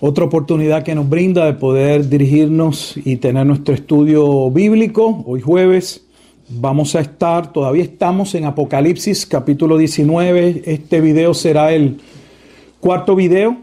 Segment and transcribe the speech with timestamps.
[0.00, 5.22] otra oportunidad que nos brinda de poder dirigirnos y tener nuestro estudio bíblico.
[5.26, 6.06] Hoy jueves
[6.48, 10.62] vamos a estar, todavía estamos en Apocalipsis capítulo 19.
[10.64, 12.00] Este video será el
[12.80, 13.58] cuarto video.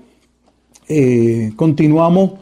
[0.87, 2.33] Eh, continuamos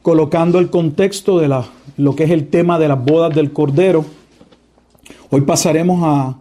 [0.00, 1.66] colocando el contexto de la,
[1.98, 4.04] lo que es el tema de las bodas del Cordero.
[5.28, 6.40] Hoy pasaremos a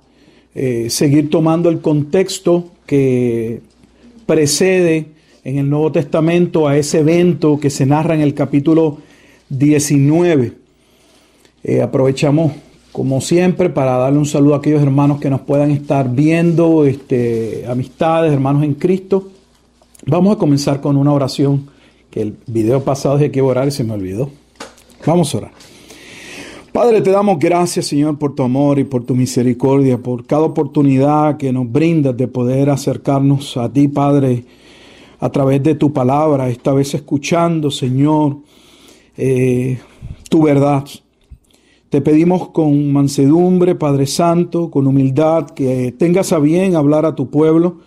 [0.55, 3.61] eh, seguir tomando el contexto que
[4.25, 5.07] precede
[5.43, 8.97] en el Nuevo Testamento a ese evento que se narra en el capítulo
[9.49, 10.53] 19.
[11.63, 12.53] Eh, aprovechamos,
[12.91, 17.65] como siempre, para darle un saludo a aquellos hermanos que nos puedan estar viendo, este,
[17.67, 19.29] amistades, hermanos en Cristo.
[20.05, 21.69] Vamos a comenzar con una oración
[22.09, 24.29] que el video pasado dije que iba a orar y se me olvidó.
[25.05, 25.51] Vamos a orar.
[26.71, 31.37] Padre, te damos gracias, Señor, por tu amor y por tu misericordia, por cada oportunidad
[31.37, 34.45] que nos brindas de poder acercarnos a ti, Padre
[35.21, 38.39] a través de tu palabra, esta vez escuchando, Señor,
[39.15, 39.77] eh,
[40.29, 40.83] tu verdad.
[41.89, 47.29] Te pedimos con mansedumbre, Padre Santo, con humildad, que tengas a bien hablar a tu
[47.29, 47.81] pueblo,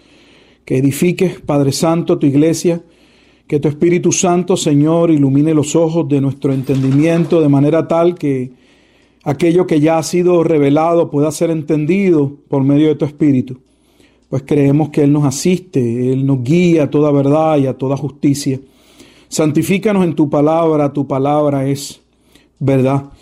[0.64, 2.84] que edifiques, Padre Santo, tu iglesia,
[3.48, 8.52] que tu Espíritu Santo, Señor, ilumine los ojos de nuestro entendimiento de manera tal que
[9.24, 13.58] aquello que ya ha sido revelado pueda ser entendido por medio de tu Espíritu
[14.34, 17.96] pues creemos que Él nos asiste, Él nos guía a toda verdad y a toda
[17.96, 18.58] justicia.
[19.28, 22.00] Santifícanos en tu palabra, tu palabra es
[22.58, 23.12] verdad.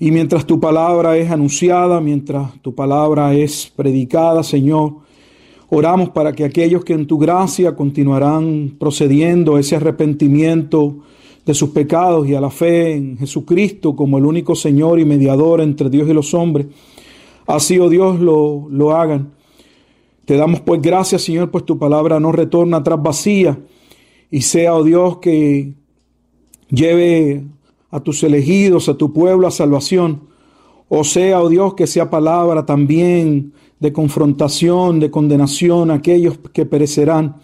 [0.00, 4.94] Y mientras tu palabra es anunciada, mientras tu palabra es predicada, Señor,
[5.68, 10.96] oramos para que aquellos que en tu gracia continuarán procediendo a ese arrepentimiento
[11.44, 15.60] de sus pecados y a la fe en Jesucristo como el único Señor y mediador
[15.60, 16.66] entre Dios y los hombres,
[17.46, 19.35] así, oh Dios, lo, lo hagan
[20.26, 23.58] te damos pues gracias, Señor, pues tu palabra no retorna atrás vacía
[24.28, 25.74] y sea, oh Dios, que
[26.68, 27.44] lleve
[27.90, 30.22] a tus elegidos, a tu pueblo a salvación.
[30.88, 36.66] O sea, oh Dios, que sea palabra también de confrontación, de condenación a aquellos que
[36.66, 37.36] perecerán.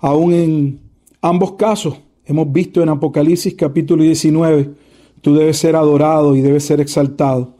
[0.00, 0.80] Aún en
[1.22, 4.72] ambos casos, hemos visto en Apocalipsis capítulo 19,
[5.22, 7.54] tú debes ser adorado y debes ser exaltado.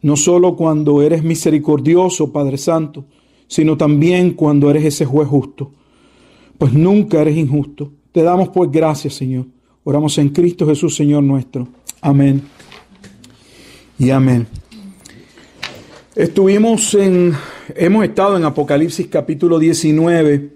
[0.00, 3.04] No solo cuando eres misericordioso, Padre Santo,
[3.50, 5.72] sino también cuando eres ese juez justo.
[6.56, 7.90] Pues nunca eres injusto.
[8.12, 9.46] Te damos pues gracias, Señor.
[9.82, 11.66] Oramos en Cristo Jesús, Señor nuestro.
[12.00, 12.42] Amén.
[13.98, 14.46] Y amén.
[16.14, 17.34] Estuvimos en,
[17.74, 20.50] hemos estado en Apocalipsis capítulo 19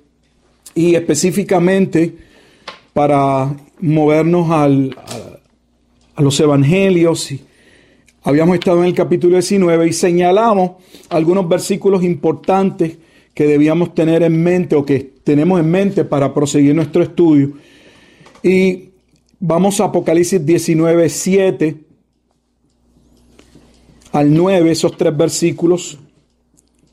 [0.76, 2.16] y específicamente
[2.93, 7.44] para movernos al, a, a los evangelios y
[8.27, 12.97] Habíamos estado en el capítulo 19 y señalamos algunos versículos importantes
[13.35, 17.53] que debíamos tener en mente o que tenemos en mente para proseguir nuestro estudio.
[18.43, 18.93] Y
[19.39, 21.77] vamos a Apocalipsis 19, 7
[24.12, 25.99] al 9, esos tres versículos.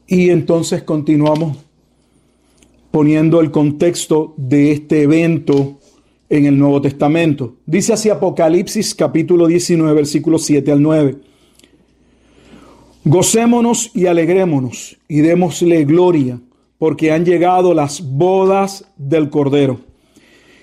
[0.08, 1.56] Y entonces continuamos
[2.92, 5.80] poniendo el contexto de este evento
[6.32, 7.58] en el Nuevo Testamento.
[7.66, 11.18] Dice así Apocalipsis capítulo 19, versículos 7 al 9.
[13.04, 16.40] Gocémonos y alegrémonos y démosle gloria,
[16.78, 19.82] porque han llegado las bodas del Cordero.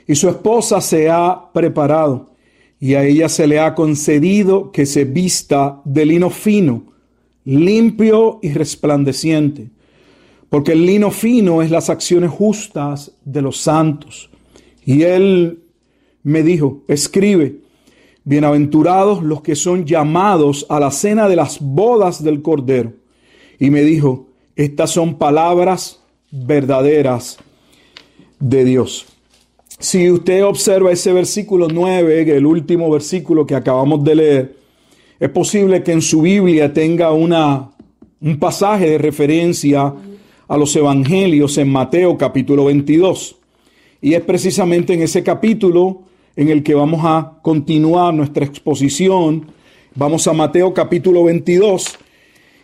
[0.06, 2.30] Y su esposa se ha preparado,
[2.80, 6.84] y a ella se le ha concedido que se vista de lino fino,
[7.44, 9.68] limpio y resplandeciente,
[10.48, 14.30] porque el lino fino es las acciones justas de los santos.
[14.88, 15.64] Y él
[16.22, 17.56] me dijo, escribe,
[18.24, 22.94] bienaventurados los que son llamados a la cena de las bodas del Cordero.
[23.58, 26.00] Y me dijo, estas son palabras
[26.30, 27.36] verdaderas
[28.40, 29.04] de Dios.
[29.78, 34.56] Si usted observa ese versículo 9, el último versículo que acabamos de leer,
[35.20, 37.72] es posible que en su Biblia tenga una,
[38.22, 39.92] un pasaje de referencia
[40.48, 43.37] a los evangelios en Mateo capítulo 22.
[44.00, 46.02] Y es precisamente en ese capítulo
[46.36, 49.50] en el que vamos a continuar nuestra exposición.
[49.94, 51.98] Vamos a Mateo capítulo 22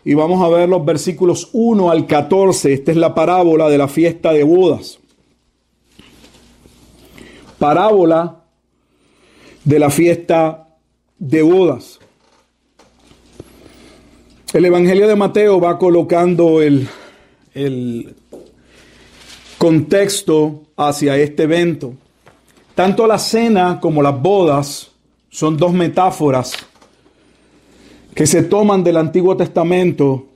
[0.05, 2.73] y vamos a ver los versículos 1 al 14.
[2.73, 5.01] Esta es la parábola de la fiesta de bodas.
[7.59, 8.45] Parábola
[9.65, 10.69] de la fiesta
[11.19, 11.99] de bodas.
[14.53, 16.87] El Evangelio de Mateo va colocando el,
[17.55, 18.15] el
[19.65, 21.95] contexto hacia este evento.
[22.75, 24.91] Tanto la cena como las bodas
[25.31, 26.53] son dos metáforas
[28.15, 30.27] que se toman del Antiguo Testamento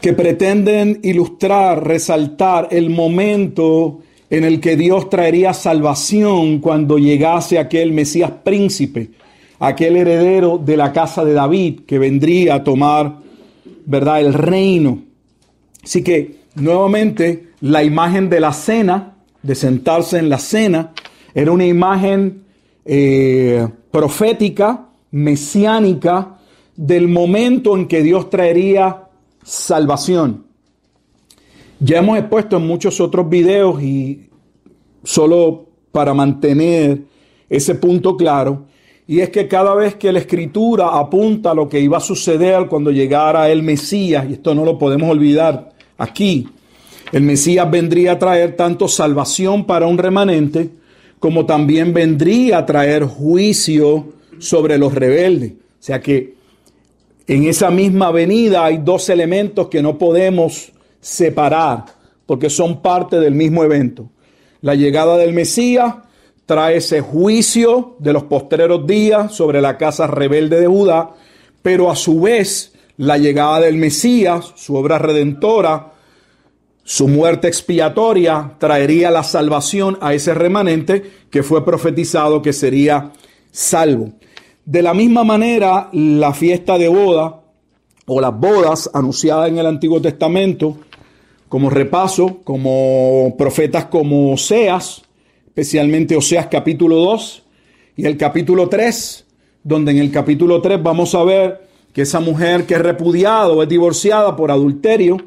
[0.00, 4.00] que pretenden ilustrar, resaltar el momento
[4.30, 9.10] en el que Dios traería salvación cuando llegase aquel Mesías príncipe,
[9.58, 13.18] aquel heredero de la casa de David que vendría a tomar,
[13.84, 15.02] ¿verdad?, el reino.
[15.84, 20.92] Así que, nuevamente, la imagen de la cena, de sentarse en la cena,
[21.34, 22.44] era una imagen
[22.84, 26.38] eh, profética, mesiánica,
[26.76, 29.08] del momento en que Dios traería
[29.42, 30.46] salvación.
[31.80, 34.28] Ya hemos expuesto en muchos otros videos y
[35.04, 37.02] solo para mantener
[37.48, 38.66] ese punto claro,
[39.06, 42.66] y es que cada vez que la escritura apunta a lo que iba a suceder
[42.68, 45.70] cuando llegara el Mesías, y esto no lo podemos olvidar
[46.02, 46.48] aquí,
[47.12, 50.70] el Mesías vendría a traer tanto salvación para un remanente,
[51.18, 55.52] como también vendría a traer juicio sobre los rebeldes.
[55.52, 56.34] O sea que
[57.26, 61.84] en esa misma venida hay dos elementos que no podemos separar
[62.26, 64.08] porque son parte del mismo evento.
[64.60, 65.94] La llegada del Mesías
[66.46, 71.10] trae ese juicio de los postreros días sobre la casa rebelde de Judá,
[71.62, 75.91] pero a su vez la llegada del Mesías, su obra redentora,
[76.84, 83.12] su muerte expiatoria, traería la salvación a ese remanente que fue profetizado que sería
[83.50, 84.10] salvo.
[84.64, 87.40] De la misma manera, la fiesta de boda
[88.06, 90.78] o las bodas anunciadas en el Antiguo Testamento,
[91.48, 95.02] como repaso, como profetas como Oseas,
[95.46, 97.42] especialmente Oseas capítulo 2
[97.96, 99.26] y el capítulo 3,
[99.62, 103.62] donde en el capítulo 3 vamos a ver que esa mujer que es repudiada o
[103.62, 105.18] es divorciada por adulterio,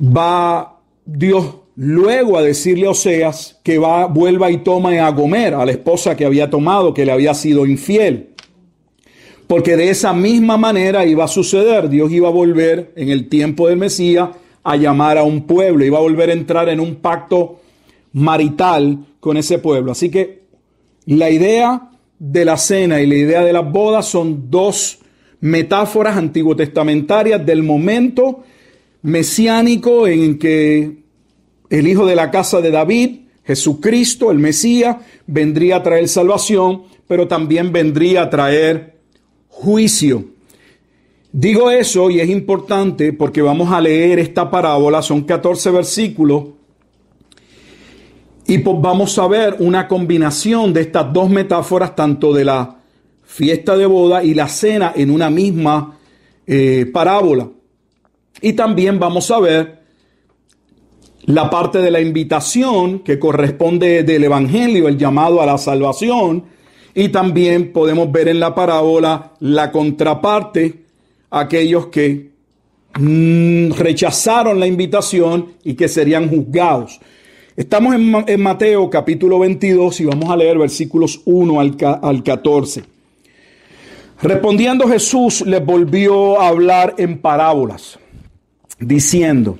[0.00, 5.64] va Dios luego a decirle a Oseas que va, vuelva y toma a Gomer, a
[5.64, 8.30] la esposa que había tomado, que le había sido infiel.
[9.46, 13.68] Porque de esa misma manera iba a suceder, Dios iba a volver en el tiempo
[13.68, 14.30] del Mesías
[14.62, 17.60] a llamar a un pueblo, iba a volver a entrar en un pacto
[18.14, 19.92] marital con ese pueblo.
[19.92, 20.44] Así que
[21.06, 25.00] la idea de la cena y la idea de las bodas son dos
[25.40, 28.44] metáforas antiguo testamentarias del momento
[29.04, 31.04] mesiánico en que
[31.68, 34.96] el hijo de la casa de David, Jesucristo, el Mesías,
[35.26, 38.96] vendría a traer salvación, pero también vendría a traer
[39.48, 40.24] juicio.
[41.30, 46.44] Digo eso y es importante porque vamos a leer esta parábola, son 14 versículos,
[48.46, 52.76] y pues vamos a ver una combinación de estas dos metáforas, tanto de la
[53.22, 55.98] fiesta de boda y la cena en una misma
[56.46, 57.50] eh, parábola.
[58.44, 59.78] Y también vamos a ver
[61.24, 66.44] la parte de la invitación que corresponde del Evangelio, el llamado a la salvación,
[66.94, 70.74] y también podemos ver en la parábola la contraparte,
[71.30, 72.32] aquellos que
[72.98, 77.00] mm, rechazaron la invitación y que serían juzgados.
[77.56, 82.84] Estamos en, Mateo capítulo 22 y vamos a leer versículos 1 al, al 14.
[84.20, 87.98] Respondiendo Jesús les volvió a hablar en parábolas,
[88.86, 89.58] diciendo,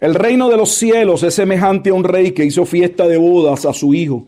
[0.00, 3.64] el reino de los cielos es semejante a un rey que hizo fiesta de bodas
[3.64, 4.24] a su hijo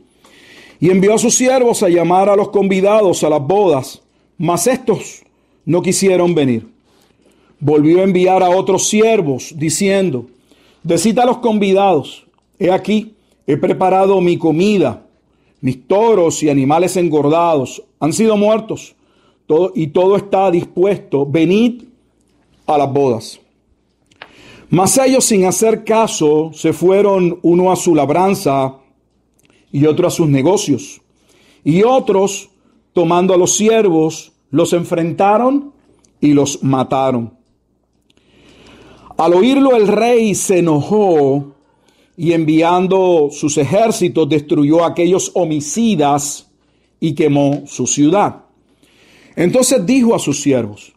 [0.81, 4.02] y envió a sus siervos a llamar a los convidados a las bodas,
[4.38, 5.23] mas estos
[5.64, 6.69] no quisieron venir.
[7.59, 10.26] Volvió a enviar a otros siervos diciendo,
[10.83, 12.26] decita a los convidados,
[12.59, 13.14] he aquí,
[13.47, 15.02] he preparado mi comida,
[15.61, 18.95] mis toros y animales engordados han sido muertos,
[19.47, 21.85] todo, y todo está dispuesto, venid
[22.66, 23.40] a las bodas.
[24.69, 28.77] Mas ellos sin hacer caso se fueron uno a su labranza
[29.71, 31.01] y otro a sus negocios.
[31.63, 32.51] Y otros,
[32.93, 35.73] tomando a los siervos, los enfrentaron
[36.21, 37.35] y los mataron.
[39.17, 41.55] Al oírlo el rey se enojó
[42.17, 46.51] y enviando sus ejércitos destruyó a aquellos homicidas
[47.01, 48.45] y quemó su ciudad.
[49.35, 50.93] Entonces dijo a sus siervos,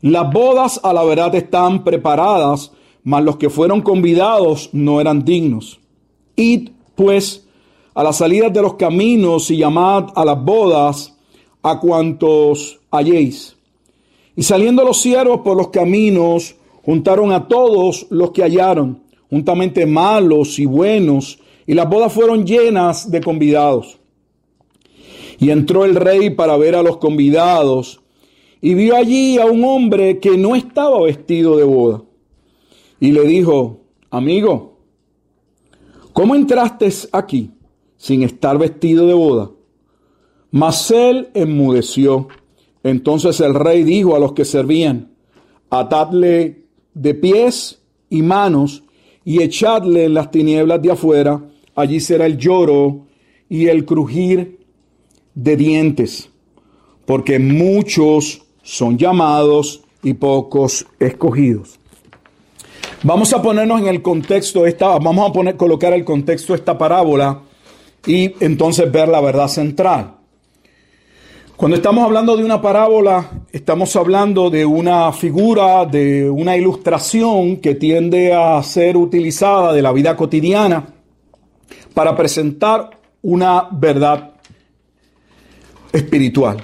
[0.00, 2.72] las bodas a la verdad están preparadas,
[3.04, 5.80] mas los que fueron convidados no eran dignos.
[6.36, 7.46] Id, pues,
[7.94, 11.16] a las salidas de los caminos y llamad a las bodas
[11.62, 13.56] a cuantos halléis.
[14.36, 16.54] Y saliendo los siervos por los caminos,
[16.84, 23.10] juntaron a todos los que hallaron, juntamente malos y buenos, y las bodas fueron llenas
[23.10, 23.98] de convidados.
[25.38, 28.00] Y entró el rey para ver a los convidados,
[28.62, 32.02] y vio allí a un hombre que no estaba vestido de boda.
[33.00, 33.80] Y le dijo,
[34.10, 34.78] amigo,
[36.12, 37.50] ¿cómo entraste aquí
[37.96, 39.50] sin estar vestido de boda?
[40.50, 42.28] Mas él enmudeció.
[42.82, 45.12] Entonces el rey dijo a los que servían,
[45.70, 46.64] atadle
[46.94, 47.80] de pies
[48.10, 48.82] y manos
[49.24, 51.42] y echadle en las tinieblas de afuera,
[51.74, 53.06] allí será el lloro
[53.48, 54.60] y el crujir
[55.34, 56.30] de dientes,
[57.06, 61.79] porque muchos son llamados y pocos escogidos.
[63.02, 67.40] Vamos a ponernos en el contexto esta, vamos a poner, colocar el contexto esta parábola
[68.06, 70.16] y entonces ver la verdad central.
[71.56, 77.74] Cuando estamos hablando de una parábola, estamos hablando de una figura, de una ilustración que
[77.74, 80.86] tiende a ser utilizada de la vida cotidiana
[81.94, 82.90] para presentar
[83.22, 84.32] una verdad
[85.90, 86.58] espiritual.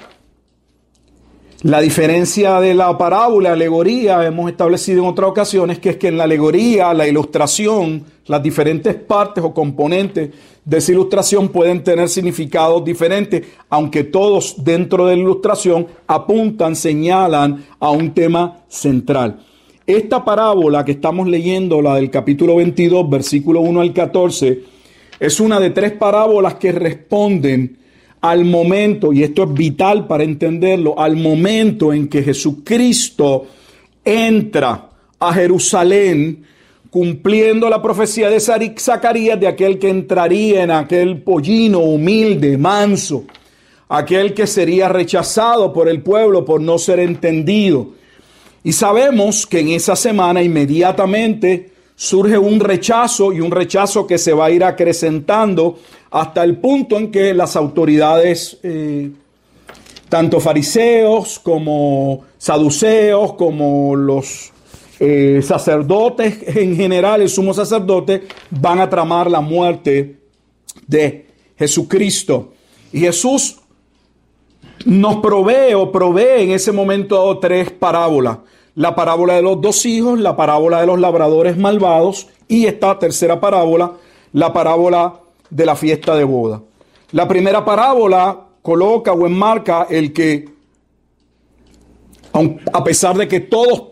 [1.62, 6.18] La diferencia de la parábola, alegoría, hemos establecido en otras ocasiones, que es que en
[6.18, 10.30] la alegoría, la ilustración, las diferentes partes o componentes
[10.62, 17.64] de esa ilustración pueden tener significados diferentes, aunque todos dentro de la ilustración apuntan, señalan
[17.80, 19.40] a un tema central.
[19.86, 24.60] Esta parábola que estamos leyendo, la del capítulo 22, versículo 1 al 14,
[25.18, 27.78] es una de tres parábolas que responden
[28.30, 33.46] al momento, y esto es vital para entenderlo, al momento en que Jesucristo
[34.04, 36.44] entra a Jerusalén
[36.90, 43.24] cumpliendo la profecía de Zacarías de aquel que entraría en aquel pollino humilde, manso,
[43.88, 47.92] aquel que sería rechazado por el pueblo por no ser entendido.
[48.64, 54.32] Y sabemos que en esa semana inmediatamente surge un rechazo y un rechazo que se
[54.34, 55.78] va a ir acrecentando
[56.10, 59.10] hasta el punto en que las autoridades, eh,
[60.08, 64.52] tanto fariseos como saduceos, como los
[65.00, 70.16] eh, sacerdotes en general, el sumo sacerdote, van a tramar la muerte
[70.86, 71.26] de
[71.58, 72.52] Jesucristo.
[72.92, 73.56] Y Jesús
[74.84, 78.38] nos provee o provee en ese momento tres parábolas.
[78.76, 83.40] La parábola de los dos hijos, la parábola de los labradores malvados y esta tercera
[83.40, 83.92] parábola,
[84.32, 86.62] la parábola de la fiesta de boda.
[87.12, 90.48] La primera parábola coloca o enmarca el que,
[92.72, 93.84] a pesar de que todos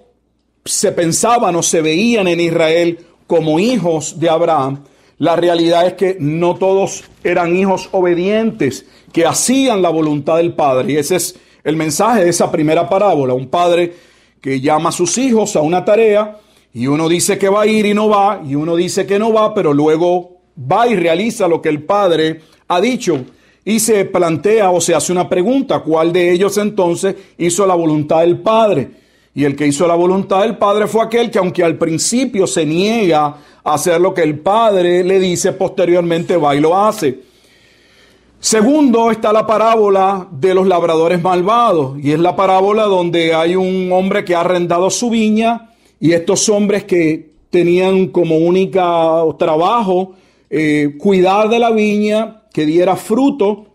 [0.65, 4.85] se pensaban o se veían en Israel como hijos de Abraham,
[5.19, 10.93] la realidad es que no todos eran hijos obedientes que hacían la voluntad del Padre.
[10.93, 13.33] Y ese es el mensaje de esa primera parábola.
[13.33, 13.95] Un padre
[14.45, 16.37] que llama a sus hijos a una tarea
[16.75, 19.33] y uno dice que va a ir y no va, y uno dice que no
[19.33, 20.33] va, pero luego
[20.71, 23.25] va y realiza lo que el Padre ha dicho
[23.65, 28.21] y se plantea o se hace una pregunta, ¿cuál de ellos entonces hizo la voluntad
[28.21, 28.91] del Padre?
[29.35, 32.67] Y el que hizo la voluntad del Padre fue aquel que aunque al principio se
[32.67, 33.25] niega
[33.65, 37.19] a hacer lo que el Padre le dice, posteriormente va y lo hace.
[38.45, 43.91] Segundo está la parábola de los labradores malvados, y es la parábola donde hay un
[43.91, 50.13] hombre que ha arrendado su viña, y estos hombres que tenían como única trabajo
[50.51, 53.69] eh, cuidar de la viña, que diera fruto,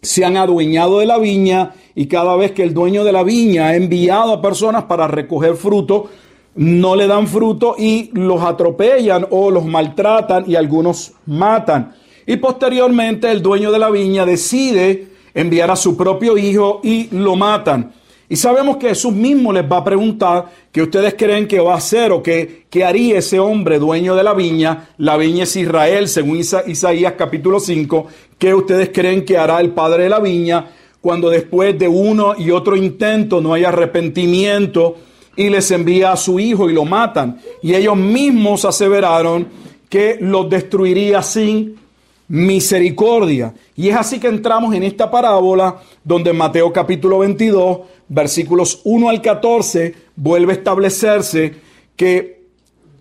[0.00, 3.66] se han adueñado de la viña y cada vez que el dueño de la viña
[3.66, 6.08] ha enviado a personas para recoger fruto,
[6.54, 11.92] no le dan fruto y los atropellan o los maltratan y algunos matan.
[12.26, 17.36] Y posteriormente el dueño de la viña decide enviar a su propio hijo y lo
[17.36, 17.92] matan.
[18.28, 21.76] Y sabemos que Jesús mismo les va a preguntar qué ustedes creen que va a
[21.76, 24.88] hacer o qué, qué haría ese hombre dueño de la viña.
[24.98, 28.06] La viña es Israel, según Isaías capítulo 5.
[28.38, 30.70] ¿Qué ustedes creen que hará el padre de la viña
[31.02, 34.96] cuando después de uno y otro intento no hay arrepentimiento
[35.36, 37.38] y les envía a su hijo y lo matan?
[37.62, 39.46] Y ellos mismos aseveraron
[39.90, 41.83] que los destruiría sin
[42.28, 43.54] misericordia.
[43.76, 49.08] Y es así que entramos en esta parábola donde en Mateo capítulo 22 versículos 1
[49.08, 51.54] al 14, vuelve a establecerse
[51.96, 52.44] que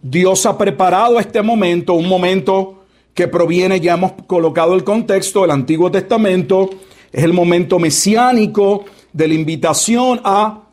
[0.01, 5.51] Dios ha preparado este momento, un momento que proviene, ya hemos colocado el contexto del
[5.51, 6.69] Antiguo Testamento,
[7.11, 10.63] es el momento mesiánico de la invitación a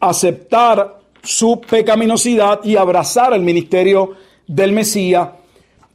[0.00, 4.12] aceptar su pecaminosidad y abrazar el ministerio
[4.46, 5.28] del Mesías,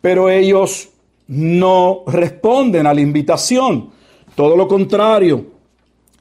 [0.01, 0.89] pero ellos
[1.30, 3.92] no responden a la invitación,
[4.36, 5.46] todo lo contrario,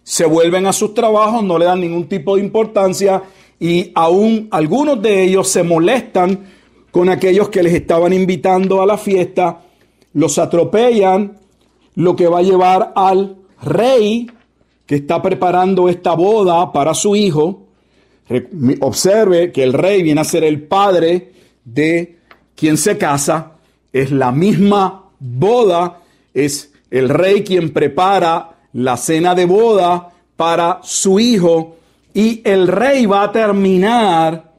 [0.02, 3.22] se vuelven a sus trabajos, no le dan ningún tipo de importancia
[3.58, 6.46] y aún algunos de ellos se molestan
[6.90, 9.62] con aquellos que les estaban invitando a la fiesta,
[10.12, 11.38] los atropellan,
[11.94, 14.30] lo que va a llevar al rey
[14.84, 17.64] que está preparando esta boda para su hijo,
[18.80, 21.32] observe que el rey viene a ser el padre
[21.64, 22.18] de
[22.54, 23.57] quien se casa,
[23.92, 26.00] es la misma boda,
[26.34, 31.76] es el rey quien prepara la cena de boda para su hijo
[32.14, 34.52] y el rey va a terminar,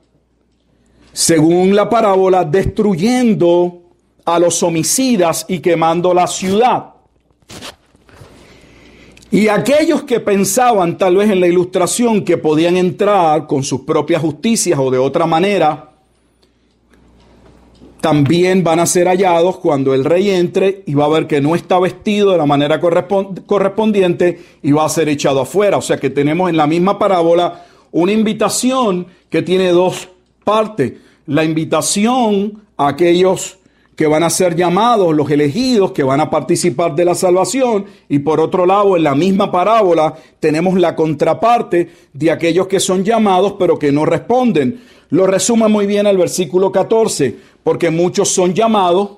[1.11, 3.81] según la parábola, destruyendo
[4.25, 6.93] a los homicidas y quemando la ciudad.
[9.31, 14.21] Y aquellos que pensaban tal vez en la ilustración que podían entrar con sus propias
[14.21, 15.88] justicias o de otra manera,
[18.01, 21.55] también van a ser hallados cuando el rey entre y va a ver que no
[21.55, 25.77] está vestido de la manera correspondiente y va a ser echado afuera.
[25.77, 30.09] O sea que tenemos en la misma parábola una invitación que tiene dos
[30.43, 30.93] partes.
[31.25, 33.57] La invitación a aquellos
[33.95, 37.85] que van a ser llamados, los elegidos, que van a participar de la salvación.
[38.07, 43.03] Y por otro lado, en la misma parábola tenemos la contraparte de aquellos que son
[43.03, 44.79] llamados pero que no responden.
[45.09, 47.35] Lo resume muy bien el versículo 14,
[47.69, 49.11] porque muchos son llamados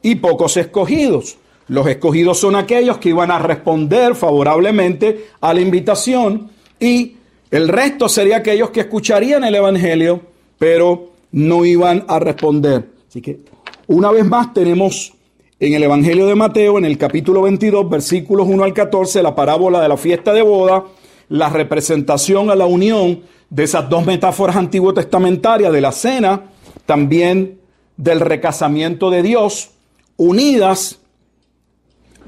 [0.00, 1.36] y pocos escogidos.
[1.68, 6.48] Los escogidos son aquellos que iban a responder favorablemente a la invitación
[6.80, 7.16] y
[7.50, 10.22] el resto sería aquellos que escucharían el Evangelio,
[10.56, 12.88] pero no iban a responder.
[13.10, 13.40] Así que
[13.88, 15.12] una vez más tenemos
[15.60, 19.82] en el Evangelio de Mateo, en el capítulo 22, versículos 1 al 14, la parábola
[19.82, 20.82] de la fiesta de boda,
[21.28, 26.44] la representación a la unión de esas dos metáforas antiguo testamentarias de la cena,
[26.86, 27.65] también
[27.96, 29.70] del recasamiento de Dios,
[30.16, 31.00] unidas,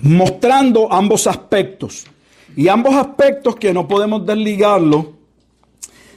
[0.01, 2.07] mostrando ambos aspectos.
[2.57, 5.13] Y ambos aspectos que no podemos desligarlo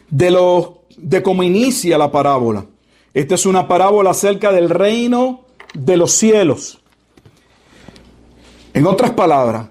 [0.10, 2.66] de, lo, de cómo inicia la parábola.
[3.14, 5.42] Esta es una parábola acerca del reino
[5.74, 6.82] de los cielos.
[8.74, 9.68] En otras palabras,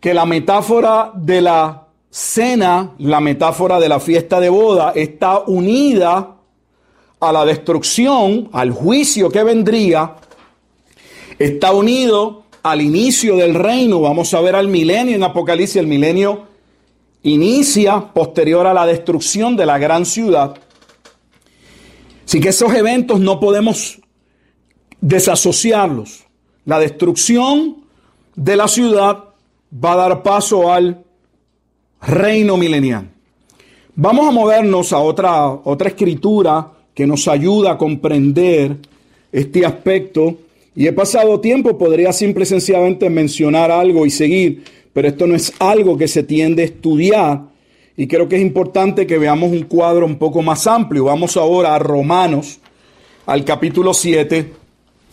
[0.00, 6.36] que la metáfora de la cena, la metáfora de la fiesta de boda, está unida
[7.22, 10.16] a la destrucción, al juicio que vendría,
[11.38, 14.00] está unido al inicio del reino.
[14.00, 15.76] Vamos a ver al milenio en Apocalipsis.
[15.76, 16.48] El milenio
[17.22, 20.56] inicia posterior a la destrucción de la gran ciudad.
[22.26, 24.00] Así que esos eventos no podemos
[25.00, 26.24] desasociarlos.
[26.64, 27.84] La destrucción
[28.34, 29.26] de la ciudad
[29.72, 31.04] va a dar paso al
[32.00, 33.12] reino milenial.
[33.94, 38.76] Vamos a movernos a otra, otra escritura que nos ayuda a comprender
[39.32, 40.36] este aspecto.
[40.74, 45.34] Y he pasado tiempo, podría simple y sencillamente mencionar algo y seguir, pero esto no
[45.34, 47.52] es algo que se tiende a estudiar
[47.96, 51.04] y creo que es importante que veamos un cuadro un poco más amplio.
[51.04, 52.58] Vamos ahora a Romanos,
[53.26, 54.52] al capítulo 7,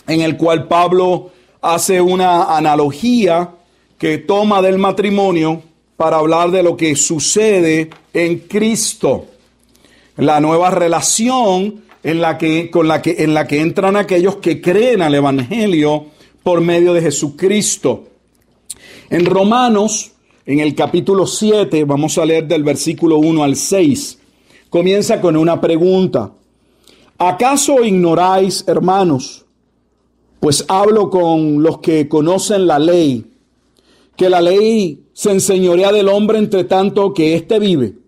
[0.08, 3.52] en el cual Pablo hace una analogía
[3.98, 5.62] que toma del matrimonio
[5.98, 9.26] para hablar de lo que sucede en Cristo.
[10.20, 14.62] La nueva relación en la que, con la que, en la que entran aquellos que
[14.62, 16.08] creen al Evangelio
[16.44, 18.06] por medio de Jesucristo.
[19.10, 20.12] En Romanos
[20.46, 24.18] en el capítulo 7, vamos a leer del versículo 1 al 6.
[24.70, 26.32] Comienza con una pregunta.
[27.18, 29.46] ¿Acaso ignoráis, hermanos?
[30.40, 33.26] Pues hablo con los que conocen la ley,
[34.16, 37.99] que la ley se enseñorea del hombre entre tanto que éste vive.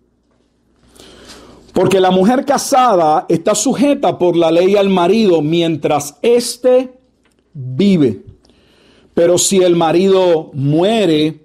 [1.73, 6.93] Porque la mujer casada está sujeta por la ley al marido mientras éste
[7.53, 8.23] vive.
[9.13, 11.39] Pero si el marido muere,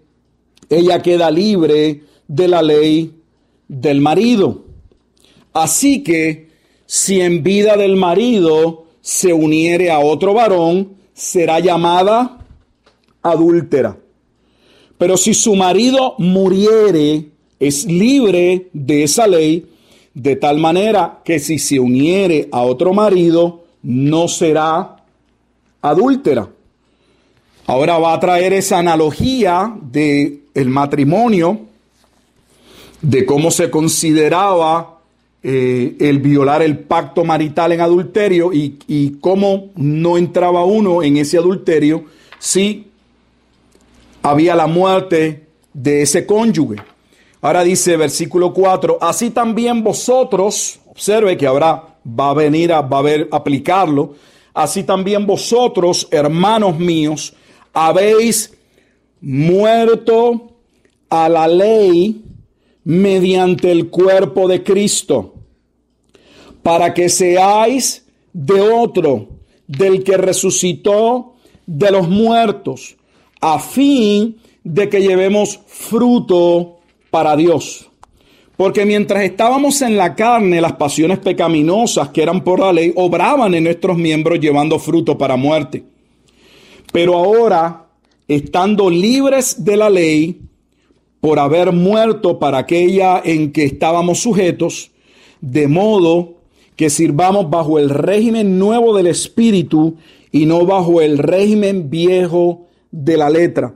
[0.69, 3.15] ella queda libre de la ley
[3.69, 4.65] del marido.
[5.53, 6.51] Así que
[6.87, 12.39] si en vida del marido se uniere a otro varón, será llamada
[13.23, 13.97] adúltera.
[14.99, 19.67] Pero si su marido muriere, es libre de esa ley,
[20.17, 24.97] de tal manera que si se uniere a otro marido, no será
[25.83, 26.49] adúltera.
[27.67, 31.67] Ahora va a traer esa analogía de el matrimonio,
[33.03, 35.01] de cómo se consideraba
[35.43, 41.19] eh, el violar el pacto marital en adulterio y, y cómo no entraba uno en
[41.19, 42.07] ese adulterio
[42.39, 42.87] si
[44.23, 46.77] había la muerte de ese cónyuge.
[47.47, 52.99] Ahora dice versículo 4, así también vosotros, observe que ahora va a venir a, va
[52.99, 54.17] a ver, aplicarlo,
[54.53, 57.35] así también vosotros, hermanos míos,
[57.73, 58.53] habéis
[59.21, 60.57] muerto
[61.09, 62.21] a la ley
[62.83, 65.35] mediante el cuerpo de Cristo,
[66.65, 69.29] para que seáis de otro,
[69.69, 72.97] del que resucitó de los muertos,
[73.41, 76.76] a fin de que llevemos fruto
[77.11, 77.91] para Dios.
[78.57, 83.55] Porque mientras estábamos en la carne, las pasiones pecaminosas que eran por la ley obraban
[83.55, 85.85] en nuestros miembros llevando fruto para muerte.
[86.93, 87.87] Pero ahora,
[88.27, 90.41] estando libres de la ley,
[91.21, 94.91] por haber muerto para aquella en que estábamos sujetos,
[95.41, 96.35] de modo
[96.77, 99.97] que sirvamos bajo el régimen nuevo del Espíritu
[100.31, 103.75] y no bajo el régimen viejo de la letra.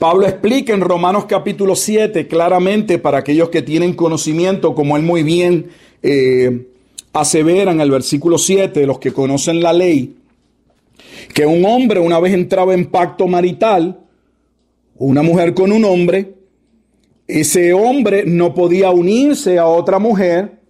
[0.00, 5.22] Pablo explica en Romanos capítulo 7 claramente para aquellos que tienen conocimiento, como él muy
[5.22, 5.68] bien
[6.02, 6.68] eh,
[7.12, 10.16] asevera en el versículo 7, los que conocen la ley,
[11.34, 14.00] que un hombre una vez entraba en pacto marital,
[14.96, 16.32] una mujer con un hombre,
[17.28, 20.60] ese hombre no podía unirse a otra mujer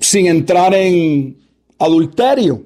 [0.00, 1.36] sin entrar en
[1.78, 2.62] adulterio.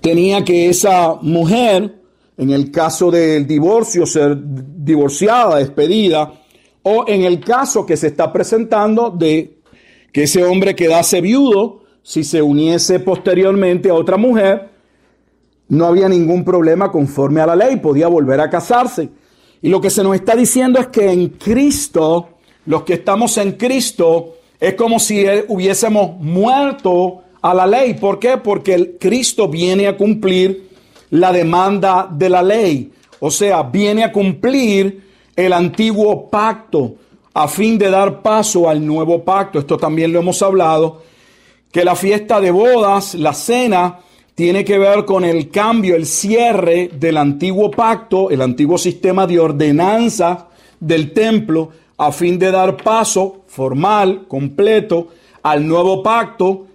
[0.00, 2.03] Tenía que esa mujer
[2.36, 6.32] en el caso del divorcio, ser divorciada, despedida,
[6.82, 9.58] o en el caso que se está presentando de
[10.12, 14.68] que ese hombre quedase viudo, si se uniese posteriormente a otra mujer,
[15.68, 19.08] no había ningún problema conforme a la ley, podía volver a casarse.
[19.62, 22.28] Y lo que se nos está diciendo es que en Cristo,
[22.66, 27.94] los que estamos en Cristo, es como si hubiésemos muerto a la ley.
[27.94, 28.36] ¿Por qué?
[28.36, 30.63] Porque el Cristo viene a cumplir
[31.14, 32.92] la demanda de la ley.
[33.20, 35.00] O sea, viene a cumplir
[35.36, 36.96] el antiguo pacto
[37.32, 39.60] a fin de dar paso al nuevo pacto.
[39.60, 41.02] Esto también lo hemos hablado,
[41.70, 44.00] que la fiesta de bodas, la cena,
[44.34, 49.38] tiene que ver con el cambio, el cierre del antiguo pacto, el antiguo sistema de
[49.38, 50.48] ordenanza
[50.80, 55.08] del templo, a fin de dar paso formal, completo,
[55.44, 56.66] al nuevo pacto,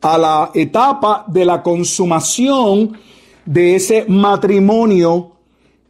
[0.00, 2.98] a la etapa de la consumación
[3.44, 5.32] de ese matrimonio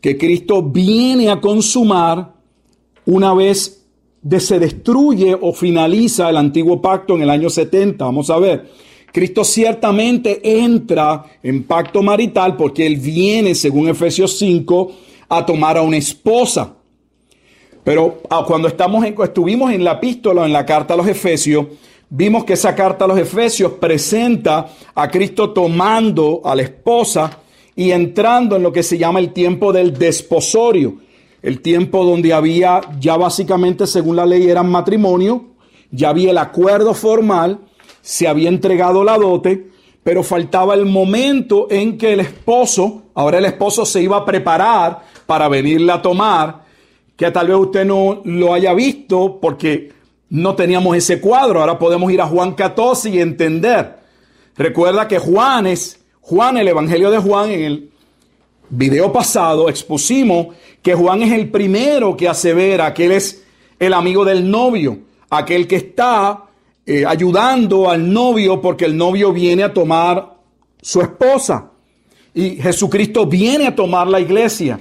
[0.00, 2.32] que Cristo viene a consumar
[3.06, 3.84] una vez
[4.22, 8.04] de se destruye o finaliza el antiguo pacto en el año 70.
[8.04, 8.70] Vamos a ver.
[9.12, 14.92] Cristo ciertamente entra en pacto marital porque Él viene, según Efesios 5,
[15.28, 16.74] a tomar a una esposa.
[17.84, 21.66] Pero ah, cuando estamos en, estuvimos en la epístola, en la carta a los Efesios,
[22.08, 27.41] vimos que esa carta a los Efesios presenta a Cristo tomando a la esposa
[27.74, 30.98] y entrando en lo que se llama el tiempo del desposorio,
[31.42, 35.46] el tiempo donde había ya básicamente según la ley eran matrimonio,
[35.90, 37.60] ya había el acuerdo formal,
[38.00, 39.70] se había entregado la dote,
[40.02, 45.00] pero faltaba el momento en que el esposo, ahora el esposo se iba a preparar
[45.26, 46.64] para venirla a tomar,
[47.16, 49.92] que tal vez usted no lo haya visto porque
[50.30, 54.00] no teníamos ese cuadro, ahora podemos ir a Juan 14 y entender.
[54.56, 57.90] Recuerda que Juan es Juan, el Evangelio de Juan, en el
[58.70, 63.42] video pasado expusimos que Juan es el primero que asevera que él es
[63.76, 66.44] el amigo del novio, aquel que está
[66.86, 70.36] eh, ayudando al novio porque el novio viene a tomar
[70.80, 71.72] su esposa.
[72.32, 74.78] Y Jesucristo viene a tomar la iglesia.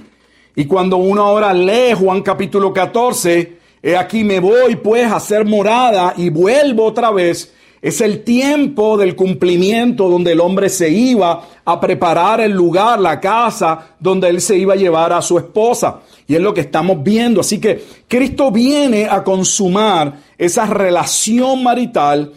[0.54, 5.44] Y cuando uno ahora lee Juan capítulo 14, he aquí me voy pues a hacer
[5.44, 11.48] morada y vuelvo otra vez es el tiempo del cumplimiento donde el hombre se iba
[11.64, 15.98] a preparar el lugar, la casa, donde él se iba a llevar a su esposa.
[16.28, 17.40] Y es lo que estamos viendo.
[17.40, 22.32] Así que Cristo viene a consumar esa relación marital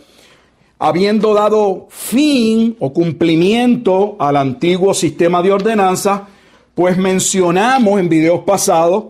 [0.80, 6.28] habiendo dado fin o cumplimiento al antiguo sistema de ordenanza,
[6.74, 9.06] pues mencionamos en videos pasados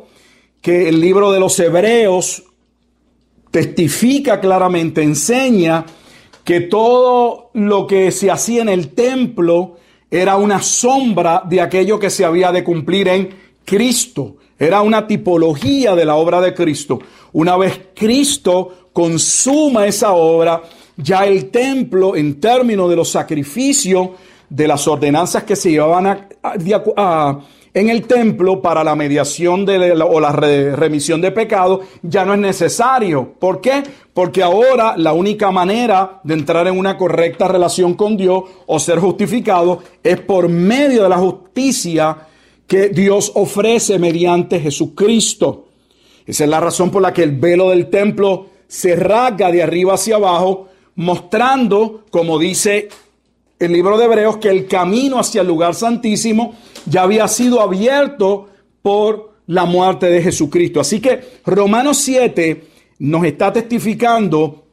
[0.61, 2.43] que el libro de los Hebreos
[3.51, 5.85] testifica claramente, enseña
[6.45, 9.77] que todo lo que se hacía en el templo
[10.11, 13.29] era una sombra de aquello que se había de cumplir en
[13.65, 14.37] Cristo.
[14.57, 16.99] Era una tipología de la obra de Cristo.
[17.33, 20.61] Una vez Cristo consuma esa obra,
[20.95, 24.09] ya el templo, en términos de los sacrificios,
[24.47, 26.27] de las ordenanzas que se llevaban a,
[26.95, 27.39] a,
[27.75, 32.39] en el templo para la mediación de o la remisión de pecado ya no es
[32.39, 33.33] necesario.
[33.37, 33.83] ¿Por qué?
[34.13, 38.99] Porque ahora la única manera de entrar en una correcta relación con Dios o ser
[38.99, 42.17] justificado es por medio de la justicia
[42.65, 45.65] que Dios ofrece mediante Jesucristo.
[46.25, 49.95] Esa es la razón por la que el velo del templo se rasga de arriba
[49.95, 52.87] hacia abajo, mostrando, como dice
[53.59, 58.49] el libro de Hebreos, que el camino hacia el lugar santísimo ya había sido abierto
[58.81, 60.79] por la muerte de Jesucristo.
[60.79, 62.63] Así que Romanos 7
[62.99, 64.63] nos está testificando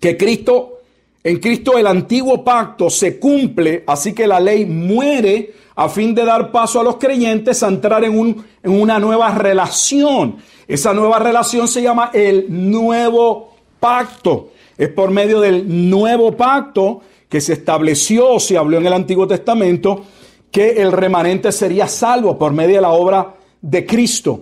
[0.00, 0.80] que Cristo,
[1.22, 6.24] en Cristo el antiguo pacto se cumple, así que la ley muere a fin de
[6.24, 10.36] dar paso a los creyentes a entrar en, un, en una nueva relación.
[10.68, 14.50] Esa nueva relación se llama el nuevo pacto.
[14.78, 17.00] Es por medio del nuevo pacto
[17.34, 20.04] que se estableció, se habló en el Antiguo Testamento,
[20.52, 24.40] que el remanente sería salvo por medio de la obra de Cristo.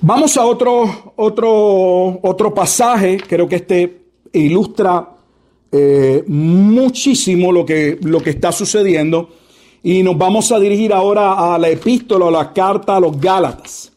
[0.00, 5.08] Vamos a otro, otro, otro pasaje, creo que este ilustra
[5.72, 9.30] eh, muchísimo lo que, lo que está sucediendo
[9.82, 13.90] y nos vamos a dirigir ahora a la epístola, a la carta a los Gálatas.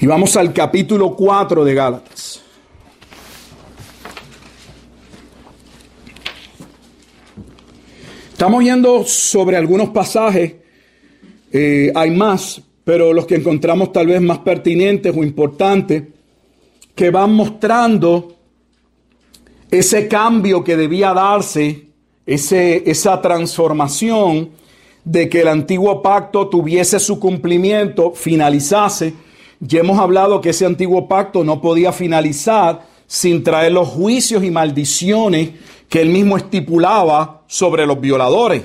[0.00, 2.43] Y vamos al capítulo 4 de Gálatas.
[8.44, 10.52] Estamos viendo sobre algunos pasajes,
[11.50, 16.02] eh, hay más, pero los que encontramos tal vez más pertinentes o importantes,
[16.94, 18.36] que van mostrando
[19.70, 21.86] ese cambio que debía darse,
[22.26, 24.50] ese, esa transformación
[25.06, 29.14] de que el antiguo pacto tuviese su cumplimiento, finalizase.
[29.58, 34.50] Ya hemos hablado que ese antiguo pacto no podía finalizar sin traer los juicios y
[34.50, 35.48] maldiciones
[35.88, 38.62] que él mismo estipulaba sobre los violadores.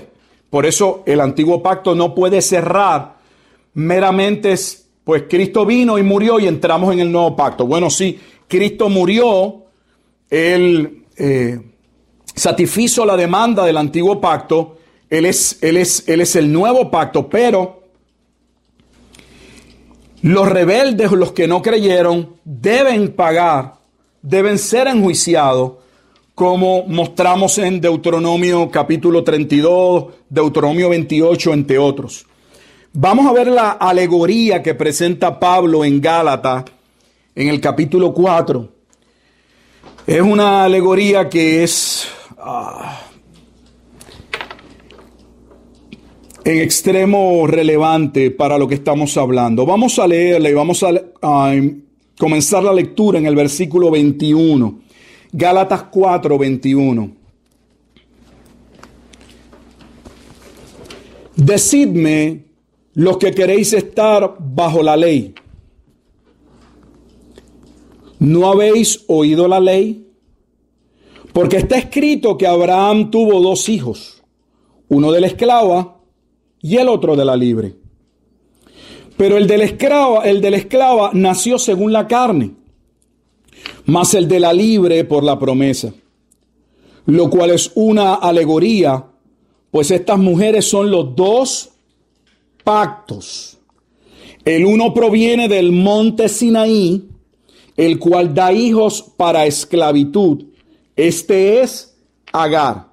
[0.49, 3.17] Por eso el antiguo pacto no puede cerrar
[3.73, 4.55] meramente
[5.03, 7.65] pues Cristo vino y murió y entramos en el nuevo pacto.
[7.65, 9.63] Bueno, sí, Cristo murió,
[10.29, 11.59] Él eh,
[12.35, 14.77] satisfizo la demanda del antiguo pacto,
[15.09, 17.83] él es, él, es, él es el nuevo pacto, pero
[20.21, 23.75] los rebeldes, los que no creyeron, deben pagar,
[24.21, 25.73] deben ser enjuiciados,
[26.39, 32.25] como mostramos en Deuteronomio capítulo 32, Deuteronomio 28, entre otros.
[32.93, 36.63] Vamos a ver la alegoría que presenta Pablo en Gálatas
[37.35, 38.69] en el capítulo 4.
[40.07, 43.01] Es una alegoría que es ah,
[46.45, 49.65] en extremo relevante para lo que estamos hablando.
[49.65, 51.53] Vamos a leerla y vamos a, a
[52.17, 54.88] comenzar la lectura en el versículo 21.
[55.31, 57.11] Gálatas 4, 21.
[61.35, 62.45] Decidme
[62.95, 65.33] los que queréis estar bajo la ley.
[68.19, 70.07] ¿No habéis oído la ley?
[71.31, 74.21] Porque está escrito que Abraham tuvo dos hijos,
[74.89, 76.01] uno de la esclava
[76.61, 77.75] y el otro de la libre.
[79.15, 82.51] Pero el de la esclava, el de la esclava nació según la carne,
[83.89, 85.93] más el de la libre por la promesa,
[87.05, 89.05] lo cual es una alegoría,
[89.71, 91.69] pues estas mujeres son los dos
[92.63, 93.57] pactos.
[94.45, 97.07] El uno proviene del monte Sinaí,
[97.77, 100.45] el cual da hijos para esclavitud.
[100.95, 101.95] Este es
[102.31, 102.87] Agar.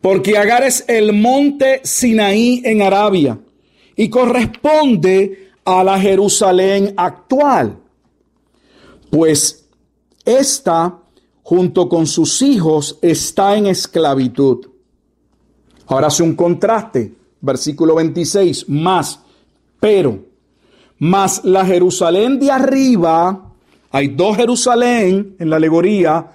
[0.00, 3.38] Porque Agar es el monte Sinaí en Arabia
[3.96, 7.78] y corresponde a la Jerusalén actual.
[9.10, 9.59] Pues
[10.24, 10.98] esta,
[11.42, 14.66] junto con sus hijos, está en esclavitud.
[15.86, 19.20] Ahora hace un contraste versículo 26, más,
[19.78, 20.18] pero,
[20.98, 23.52] más la Jerusalén de arriba,
[23.90, 26.32] hay dos Jerusalén en la alegoría,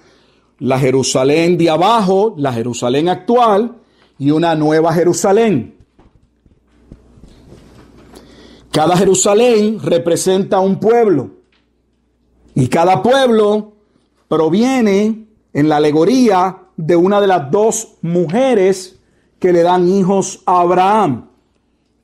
[0.58, 3.76] la Jerusalén de abajo, la Jerusalén actual
[4.18, 5.74] y una nueva Jerusalén.
[8.70, 11.30] Cada Jerusalén representa un pueblo
[12.54, 13.75] y cada pueblo
[14.28, 18.96] proviene en la alegoría de una de las dos mujeres
[19.38, 21.28] que le dan hijos a Abraham,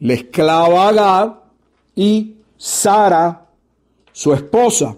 [0.00, 1.42] la esclava Agar
[1.94, 3.46] y Sara,
[4.12, 4.96] su esposa.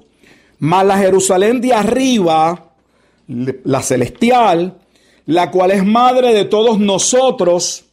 [0.58, 2.72] Mas la Jerusalén de arriba,
[3.26, 4.78] la celestial,
[5.26, 7.84] la cual es madre de todos nosotros.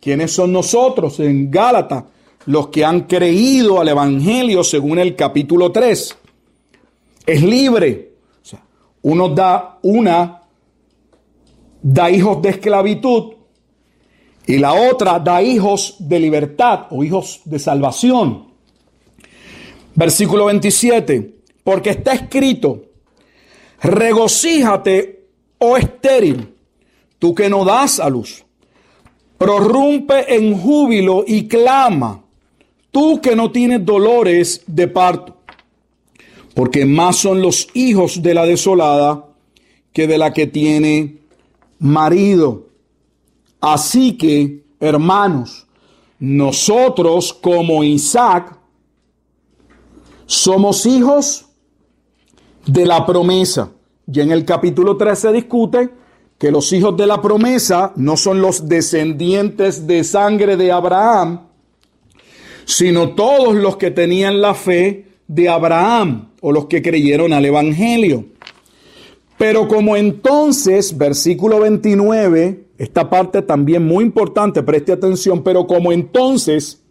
[0.00, 1.20] ¿Quiénes son nosotros?
[1.20, 2.04] En Gálatas,
[2.46, 6.16] los que han creído al Evangelio según el capítulo 3.
[7.26, 8.13] Es libre.
[9.04, 10.42] Uno da una,
[11.82, 13.34] da hijos de esclavitud
[14.46, 18.48] y la otra da hijos de libertad o hijos de salvación.
[19.94, 22.86] Versículo 27, porque está escrito,
[23.82, 26.54] regocíjate, oh estéril,
[27.18, 28.44] tú que no das a luz,
[29.36, 32.24] prorrumpe en júbilo y clama,
[32.90, 35.33] tú que no tienes dolores de parto,
[36.54, 39.26] porque más son los hijos de la desolada
[39.92, 41.18] que de la que tiene
[41.78, 42.68] marido.
[43.60, 45.66] Así que, hermanos,
[46.18, 48.58] nosotros como Isaac
[50.26, 51.46] somos hijos
[52.66, 53.70] de la promesa.
[54.06, 55.90] Y en el capítulo 3 se discute
[56.38, 61.48] que los hijos de la promesa no son los descendientes de sangre de Abraham,
[62.64, 68.26] sino todos los que tenían la fe de Abraham o los que creyeron al Evangelio.
[69.38, 76.82] Pero como entonces, versículo 29, esta parte también muy importante, preste atención, pero como entonces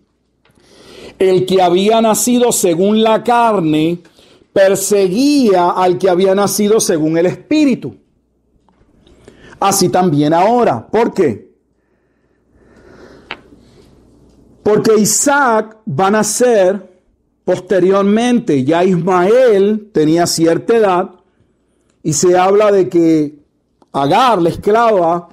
[1.20, 4.00] el que había nacido según la carne
[4.52, 7.96] perseguía al que había nacido según el Espíritu.
[9.60, 10.86] Así también ahora.
[10.88, 11.54] ¿Por qué?
[14.62, 16.93] Porque Isaac va a nacer
[17.46, 18.64] posteriormente.
[18.64, 21.10] Ya Ismael tenía cierta edad
[22.02, 23.44] y se habla de que
[23.96, 25.30] Agar, la esclava,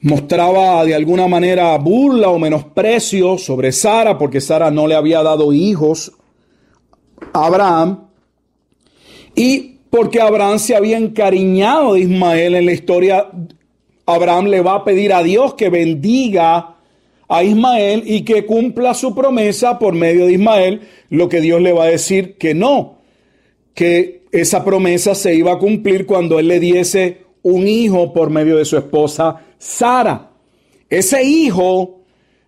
[0.00, 5.52] mostraba de alguna manera burla o menosprecio sobre Sara porque Sara no le había dado
[5.52, 6.12] hijos
[7.34, 8.08] a Abraham
[9.34, 13.30] y porque Abraham se había encariñado de Ismael en la historia,
[14.06, 16.75] Abraham le va a pedir a Dios que bendiga
[17.28, 21.72] a Ismael y que cumpla su promesa por medio de Ismael, lo que Dios le
[21.72, 22.98] va a decir que no,
[23.74, 28.56] que esa promesa se iba a cumplir cuando él le diese un hijo por medio
[28.56, 30.30] de su esposa Sara.
[30.88, 32.00] Ese hijo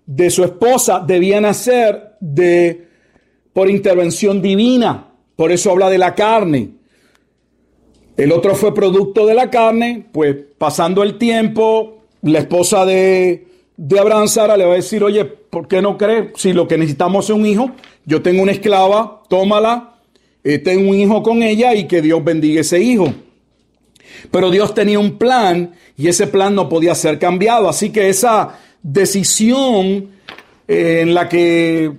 [0.06, 2.88] de su esposa debía nacer de
[3.52, 5.12] por intervención divina.
[5.36, 6.70] Por eso habla de la carne.
[8.16, 13.47] El otro fue producto de la carne, pues pasando el tiempo, la esposa de,
[13.78, 16.32] de Abraham Sara le va a decir, oye, ¿por qué no crees?
[16.34, 17.70] Si lo que necesitamos es un hijo,
[18.04, 19.94] yo tengo una esclava, tómala,
[20.42, 23.14] eh, tengo un hijo con ella y que Dios bendiga ese hijo.
[24.32, 27.68] Pero Dios tenía un plan y ese plan no podía ser cambiado.
[27.68, 30.08] Así que esa decisión
[30.66, 31.92] eh, en la que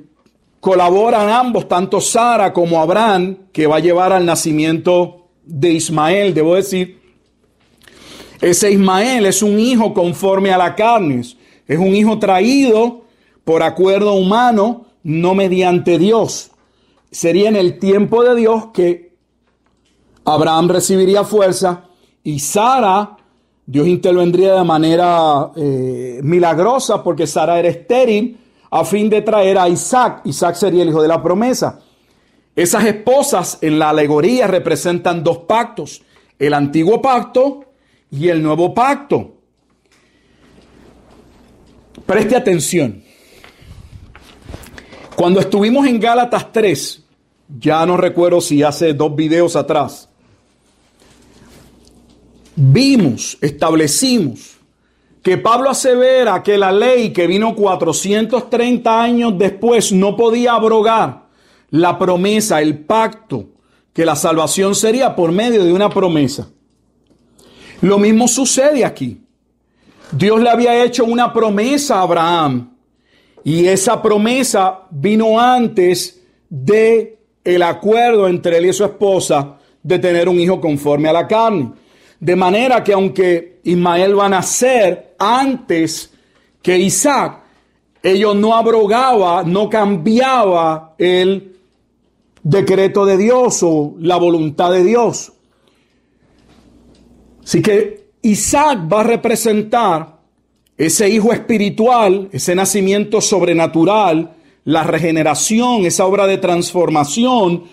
[0.60, 6.56] colaboran ambos, tanto Sara como Abraham, que va a llevar al nacimiento de Ismael, debo
[6.56, 7.00] decir,
[8.42, 11.24] ese Ismael es un hijo conforme a la carne,
[11.70, 13.04] es un hijo traído
[13.46, 16.50] por acuerdo humano, no mediante Dios.
[17.12, 19.14] Sería en el tiempo de Dios que
[20.26, 21.86] Abraham recibiría fuerza
[22.24, 23.18] y Sara,
[23.68, 28.40] Dios intervendría de manera eh, milagrosa porque Sara era estéril
[28.72, 30.22] a fin de traer a Isaac.
[30.26, 31.82] Isaac sería el hijo de la promesa.
[32.56, 36.02] Esas esposas en la alegoría representan dos pactos,
[36.40, 37.66] el antiguo pacto
[38.10, 39.39] y el nuevo pacto.
[42.10, 43.04] Preste atención.
[45.16, 47.04] Cuando estuvimos en Gálatas 3,
[47.60, 50.10] ya no recuerdo si hace dos videos atrás,
[52.56, 54.58] vimos, establecimos
[55.22, 61.28] que Pablo asevera que la ley que vino 430 años después no podía abrogar
[61.70, 63.50] la promesa, el pacto,
[63.94, 66.50] que la salvación sería por medio de una promesa.
[67.82, 69.29] Lo mismo sucede aquí.
[70.12, 72.76] Dios le había hecho una promesa a Abraham
[73.44, 80.28] y esa promesa vino antes de el acuerdo entre él y su esposa de tener
[80.28, 81.72] un hijo conforme a la carne.
[82.20, 86.12] De manera que aunque Ismael va a nacer antes
[86.62, 87.44] que Isaac,
[88.02, 91.56] ello no abrogaba, no cambiaba el
[92.44, 95.32] decreto de Dios o la voluntad de Dios.
[97.44, 100.20] Así que Isaac va a representar
[100.78, 107.64] ese hijo espiritual, ese nacimiento sobrenatural, la regeneración, esa obra de transformación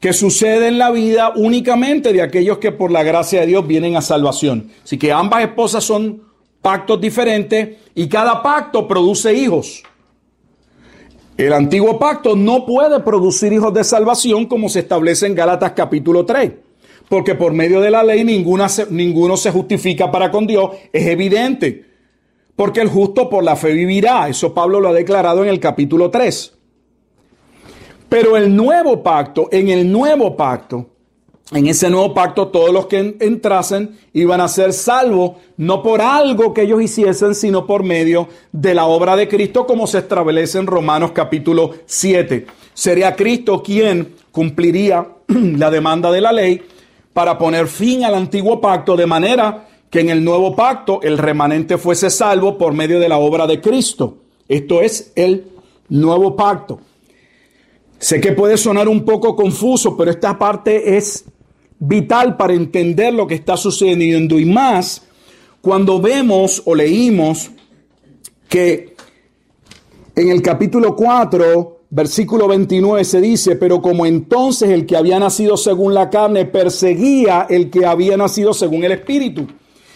[0.00, 3.96] que sucede en la vida únicamente de aquellos que por la gracia de Dios vienen
[3.96, 4.70] a salvación.
[4.84, 6.22] Así que ambas esposas son
[6.62, 9.82] pactos diferentes y cada pacto produce hijos.
[11.36, 16.26] El antiguo pacto no puede producir hijos de salvación como se establece en Gálatas capítulo
[16.26, 16.52] 3,
[17.08, 21.84] porque por medio de la ley ninguno se justifica para con Dios, es evidente,
[22.54, 26.10] porque el justo por la fe vivirá, eso Pablo lo ha declarado en el capítulo
[26.10, 26.54] 3.
[28.08, 30.86] Pero el nuevo pacto, en el nuevo pacto,
[31.52, 36.52] en ese nuevo pacto todos los que entrasen iban a ser salvos, no por algo
[36.52, 40.66] que ellos hiciesen, sino por medio de la obra de Cristo, como se establece en
[40.66, 42.46] Romanos capítulo 7.
[42.74, 46.62] Sería Cristo quien cumpliría la demanda de la ley
[47.18, 51.76] para poner fin al antiguo pacto, de manera que en el nuevo pacto el remanente
[51.76, 54.18] fuese salvo por medio de la obra de Cristo.
[54.46, 55.48] Esto es el
[55.88, 56.78] nuevo pacto.
[57.98, 61.24] Sé que puede sonar un poco confuso, pero esta parte es
[61.80, 65.02] vital para entender lo que está sucediendo y más
[65.60, 67.50] cuando vemos o leímos
[68.48, 68.94] que
[70.14, 75.56] en el capítulo 4, versículo 29 se dice, pero como entonces el que había nacido
[75.56, 79.46] según la carne perseguía el que había nacido según el espíritu.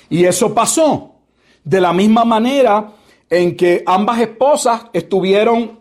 [0.09, 1.09] Y eso pasó.
[1.64, 2.93] De la misma manera
[3.30, 5.78] en que ambas esposas estuvieron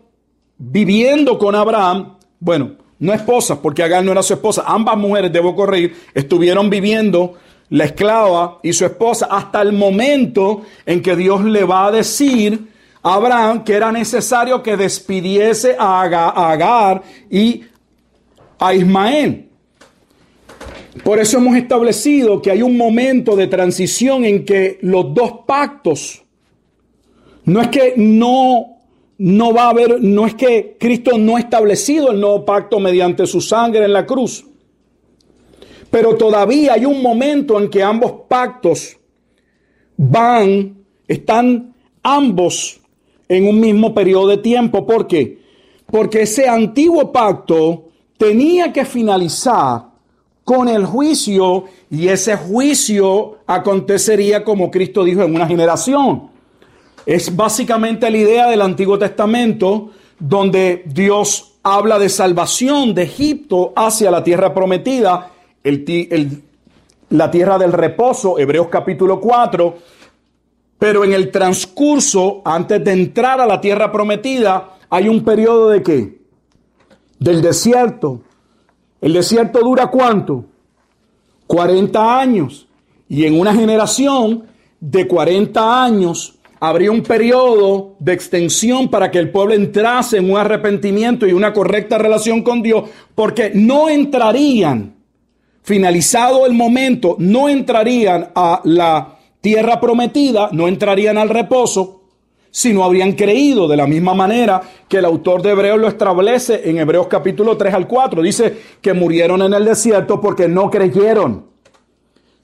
[0.56, 5.56] viviendo con Abraham, bueno, no esposas, porque Agar no era su esposa, ambas mujeres, debo
[5.56, 7.34] corregir, estuvieron viviendo
[7.68, 12.71] la esclava y su esposa hasta el momento en que Dios le va a decir
[13.02, 17.62] Abraham que era necesario que despidiese a Agar y
[18.58, 19.48] a Ismael.
[21.02, 26.22] Por eso hemos establecido que hay un momento de transición en que los dos pactos,
[27.44, 28.72] no es que no
[29.18, 33.24] no va a haber, no es que Cristo no ha establecido el nuevo pacto mediante
[33.26, 34.44] su sangre en la cruz.
[35.92, 38.96] Pero todavía hay un momento en que ambos pactos
[39.96, 40.76] van,
[41.06, 41.72] están
[42.02, 42.81] ambos
[43.36, 44.86] en un mismo periodo de tiempo.
[44.86, 45.38] ¿Por qué?
[45.86, 47.84] Porque ese antiguo pacto
[48.18, 49.86] tenía que finalizar
[50.44, 56.28] con el juicio y ese juicio acontecería como Cristo dijo en una generación.
[57.06, 64.10] Es básicamente la idea del Antiguo Testamento donde Dios habla de salvación de Egipto hacia
[64.10, 65.30] la tierra prometida,
[67.08, 69.76] la tierra del reposo, Hebreos capítulo 4,
[70.82, 75.80] pero en el transcurso, antes de entrar a la tierra prometida, hay un periodo de
[75.80, 76.18] qué?
[77.20, 78.22] Del desierto.
[79.00, 80.44] ¿El desierto dura cuánto?
[81.46, 82.66] 40 años.
[83.08, 84.42] Y en una generación
[84.80, 90.36] de 40 años, habría un periodo de extensión para que el pueblo entrase en un
[90.36, 94.96] arrepentimiento y una correcta relación con Dios, porque no entrarían,
[95.62, 99.11] finalizado el momento, no entrarían a la
[99.42, 102.00] tierra prometida, no entrarían al reposo,
[102.50, 106.68] si no habrían creído de la misma manera que el autor de Hebreos lo establece
[106.68, 108.22] en Hebreos capítulo 3 al 4.
[108.22, 111.46] Dice que murieron en el desierto porque no creyeron.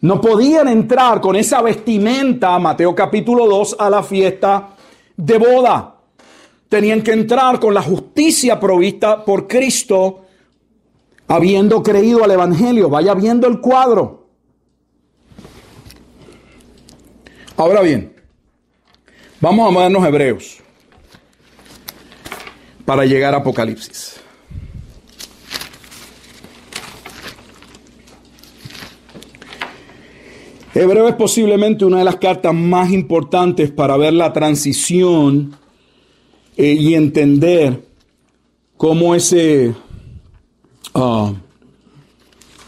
[0.01, 4.71] No podían entrar con esa vestimenta, Mateo capítulo 2, a la fiesta
[5.17, 5.97] de boda.
[6.69, 10.23] Tenían que entrar con la justicia provista por Cristo,
[11.27, 12.89] habiendo creído al Evangelio.
[12.89, 14.18] Vaya viendo el cuadro.
[17.59, 18.13] Ahora bien,
[19.41, 20.59] vamos a movernos Hebreos
[22.85, 24.21] para llegar a Apocalipsis.
[30.73, 35.57] Hebreo es posiblemente una de las cartas más importantes para ver la transición
[36.57, 37.83] eh, y entender
[38.77, 39.75] cómo ese,
[40.95, 41.33] ah,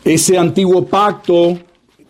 [0.05, 1.61] ese antiguo pacto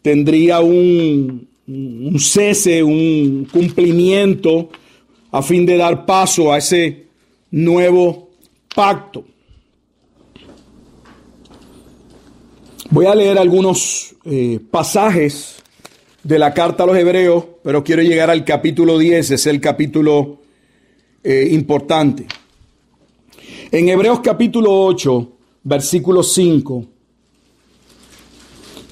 [0.00, 4.70] tendría un, un cese, un cumplimiento
[5.30, 7.06] a fin de dar paso a ese
[7.50, 8.30] nuevo
[8.74, 9.24] pacto.
[12.90, 15.62] Voy a leer algunos eh, pasajes
[16.24, 20.40] de la carta a los hebreos, pero quiero llegar al capítulo 10, es el capítulo
[21.22, 22.26] eh, importante.
[23.70, 26.84] En Hebreos capítulo 8, versículo 5,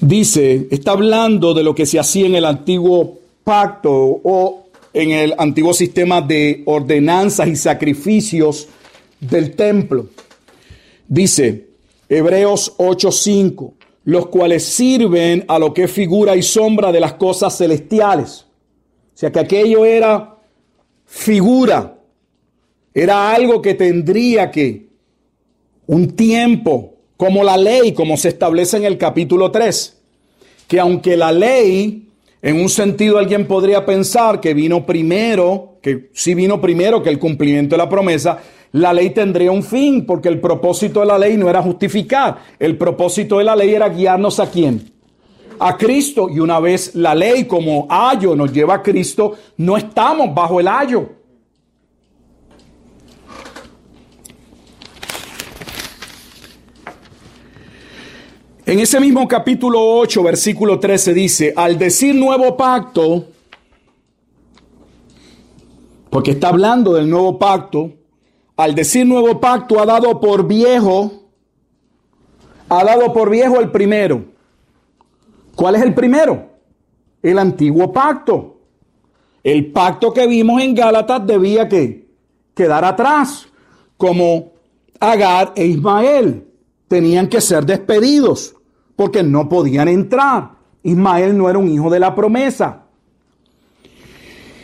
[0.01, 5.33] dice, está hablando de lo que se hacía en el antiguo pacto o en el
[5.37, 8.67] antiguo sistema de ordenanzas y sacrificios
[9.19, 10.07] del templo.
[11.07, 11.67] Dice,
[12.07, 13.73] Hebreos 8:5,
[14.05, 18.45] los cuales sirven a lo que es figura y sombra de las cosas celestiales.
[19.13, 20.37] O sea que aquello era
[21.05, 21.97] figura,
[22.93, 24.87] era algo que tendría que
[25.87, 30.01] un tiempo, como la ley, como se establece en el capítulo 3,
[30.69, 32.07] que aunque la ley,
[32.41, 37.19] en un sentido alguien podría pensar que vino primero, que sí vino primero que el
[37.19, 38.39] cumplimiento de la promesa,
[38.71, 42.77] la ley tendría un fin, porque el propósito de la ley no era justificar, el
[42.77, 44.89] propósito de la ley era guiarnos a quién?
[45.59, 46.29] A Cristo.
[46.29, 50.69] Y una vez la ley como ayo nos lleva a Cristo, no estamos bajo el
[50.69, 51.18] ayo.
[58.69, 63.25] En ese mismo capítulo 8, versículo 13 dice, al decir nuevo pacto,
[66.11, 67.91] porque está hablando del nuevo pacto,
[68.55, 71.31] al decir nuevo pacto, ha dado por viejo,
[72.69, 74.25] ha dado por viejo el primero.
[75.55, 76.51] ¿Cuál es el primero?
[77.23, 78.59] El antiguo pacto.
[79.43, 82.07] El pacto que vimos en Gálatas debía que
[82.53, 83.47] quedar atrás,
[83.97, 84.51] como
[84.99, 86.45] Agar e Ismael
[86.87, 88.57] tenían que ser despedidos
[88.99, 90.49] porque no podían entrar.
[90.83, 92.81] Ismael no era un hijo de la promesa.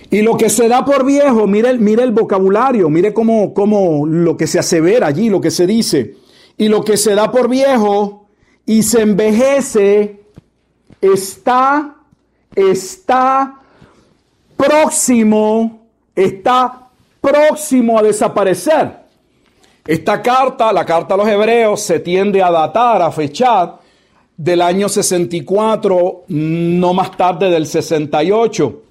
[0.09, 4.45] Y lo que se da por viejo, mire, el vocabulario, mire cómo, cómo lo que
[4.45, 6.17] se asevera allí, lo que se dice.
[6.57, 8.27] Y lo que se da por viejo
[8.65, 10.19] y se envejece
[10.99, 11.95] está
[12.53, 13.61] está
[14.57, 16.89] próximo, está
[17.21, 18.97] próximo a desaparecer.
[19.87, 23.84] Esta carta, la carta a los hebreos, se tiende a datar, a fechar
[24.37, 28.81] del año 64, no más tarde del 68.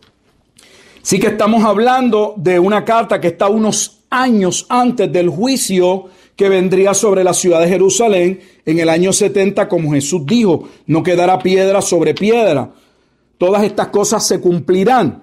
[1.02, 6.48] Sí que estamos hablando de una carta que está unos años antes del juicio que
[6.48, 11.38] vendría sobre la ciudad de Jerusalén en el año 70, como Jesús dijo, no quedará
[11.38, 12.70] piedra sobre piedra.
[13.38, 15.22] Todas estas cosas se cumplirán.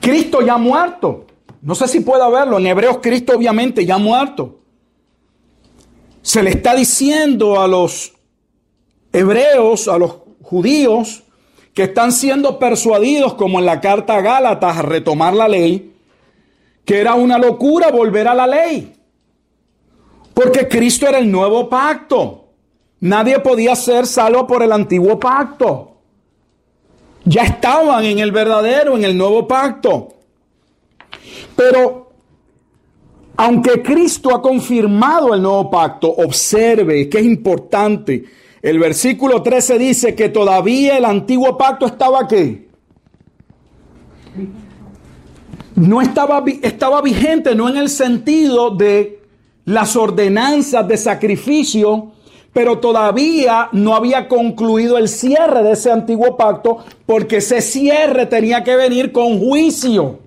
[0.00, 1.26] Cristo ya muerto.
[1.62, 2.58] No sé si pueda verlo.
[2.58, 4.60] En Hebreos, Cristo obviamente ya muerto.
[6.26, 8.12] Se le está diciendo a los
[9.12, 11.22] hebreos, a los judíos,
[11.72, 15.94] que están siendo persuadidos, como en la carta a Gálatas, a retomar la ley,
[16.84, 18.92] que era una locura volver a la ley.
[20.34, 22.48] Porque Cristo era el nuevo pacto.
[22.98, 25.92] Nadie podía ser salvo por el antiguo pacto.
[27.24, 30.08] Ya estaban en el verdadero, en el nuevo pacto.
[31.54, 32.05] Pero,
[33.36, 38.24] aunque Cristo ha confirmado el nuevo pacto, observe que es importante.
[38.62, 42.66] El versículo 13 dice que todavía el antiguo pacto estaba aquí.
[45.74, 49.20] No estaba, estaba vigente, no en el sentido de
[49.66, 52.12] las ordenanzas de sacrificio,
[52.54, 58.64] pero todavía no había concluido el cierre de ese antiguo pacto, porque ese cierre tenía
[58.64, 60.25] que venir con juicio.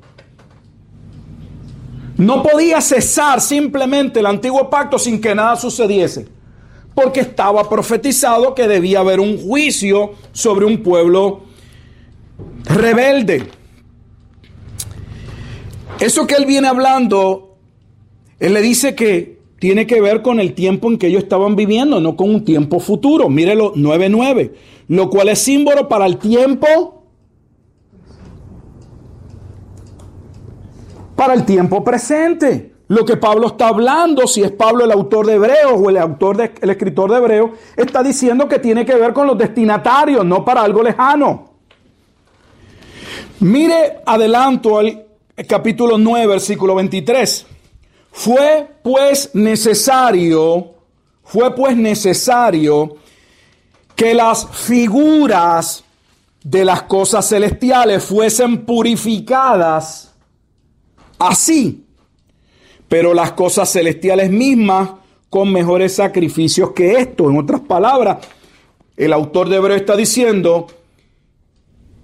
[2.20, 6.28] No podía cesar simplemente el antiguo pacto sin que nada sucediese,
[6.94, 11.44] porque estaba profetizado que debía haber un juicio sobre un pueblo
[12.66, 13.48] rebelde.
[16.02, 17.56] Eso que él viene hablando,
[18.38, 22.02] él le dice que tiene que ver con el tiempo en que ellos estaban viviendo,
[22.02, 23.30] no con un tiempo futuro.
[23.30, 24.52] Mírelo, 9.9,
[24.90, 26.99] lo cual es símbolo para el tiempo
[31.20, 32.72] para el tiempo presente.
[32.88, 36.38] Lo que Pablo está hablando, si es Pablo el autor de Hebreos o el autor
[36.38, 40.46] de, el escritor de Hebreos, está diciendo que tiene que ver con los destinatarios, no
[40.46, 41.56] para algo lejano.
[43.42, 45.08] Mire adelanto al
[45.46, 47.46] capítulo 9, versículo 23.
[48.14, 50.72] Fue pues necesario,
[51.26, 52.96] fue pues necesario
[53.94, 55.84] que las figuras
[56.42, 60.09] de las cosas celestiales fuesen purificadas
[61.20, 61.86] así,
[62.88, 64.90] pero las cosas celestiales mismas
[65.30, 67.30] con mejores sacrificios que esto.
[67.30, 68.18] En otras palabras,
[68.98, 70.68] el autor de Hebreo está diciendo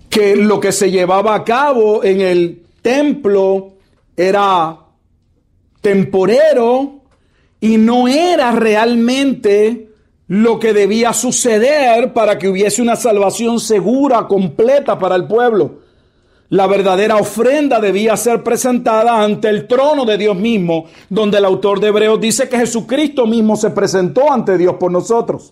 [0.09, 3.73] que lo que se llevaba a cabo en el templo
[4.15, 4.77] era
[5.81, 7.01] temporero
[7.59, 9.89] y no era realmente
[10.27, 15.79] lo que debía suceder para que hubiese una salvación segura, completa para el pueblo.
[16.55, 21.81] La verdadera ofrenda debía ser presentada ante el trono de Dios mismo, donde el autor
[21.81, 25.51] de Hebreos dice que Jesucristo mismo se presentó ante Dios por nosotros.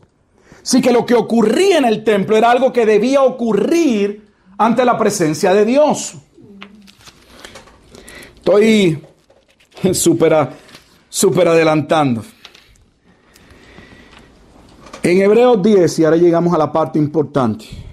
[0.64, 4.97] Así que lo que ocurría en el templo era algo que debía ocurrir ante la
[4.97, 6.14] presencia de Dios.
[8.38, 9.04] Estoy
[9.91, 10.51] súper
[11.10, 12.24] super adelantando.
[15.04, 17.92] En Hebreos 10, y ahora llegamos a la parte importante.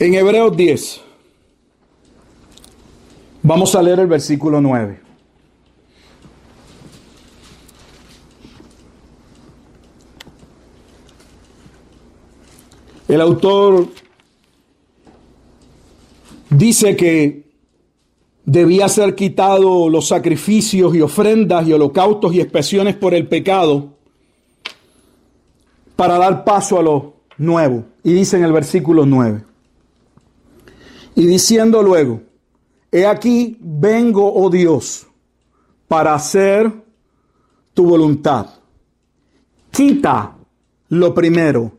[0.00, 1.00] En Hebreos 10,
[3.42, 5.00] vamos a leer el versículo 9.
[13.08, 13.88] El autor
[16.50, 17.50] dice que
[18.44, 23.94] debía ser quitado los sacrificios y ofrendas y holocaustos y expresiones por el pecado
[25.96, 27.84] para dar paso a lo nuevo.
[28.04, 29.47] Y dice en el versículo 9.
[31.18, 32.22] Y diciendo luego,
[32.92, 35.04] he aquí vengo, oh Dios,
[35.88, 36.72] para hacer
[37.74, 38.46] tu voluntad.
[39.68, 40.36] Quita
[40.90, 41.72] lo primero,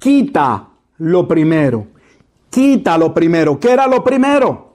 [0.00, 1.86] quita lo primero,
[2.50, 3.60] quita lo primero.
[3.60, 4.74] ¿Qué era lo primero?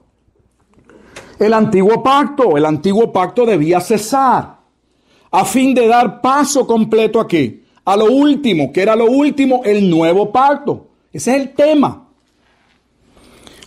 [1.37, 4.59] El antiguo pacto, el antiguo pacto debía cesar
[5.29, 9.89] a fin de dar paso completo aquí, a lo último, que era lo último, el
[9.89, 10.87] nuevo pacto.
[11.11, 12.08] Ese es el tema.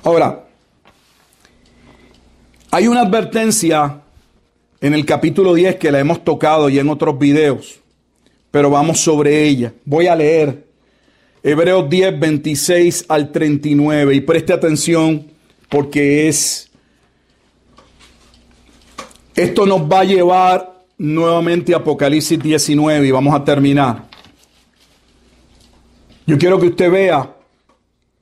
[0.04, 0.46] Ahora,
[2.72, 4.00] hay una advertencia
[4.80, 7.78] en el capítulo 10 que la hemos tocado y en otros videos,
[8.50, 9.72] pero vamos sobre ella.
[9.84, 10.66] Voy a leer
[11.44, 15.28] Hebreos 10, 26 al 39 y preste atención
[15.68, 16.68] porque es...
[19.36, 24.08] Esto nos va a llevar nuevamente a Apocalipsis 19 y vamos a terminar.
[26.26, 27.36] Yo quiero que usted vea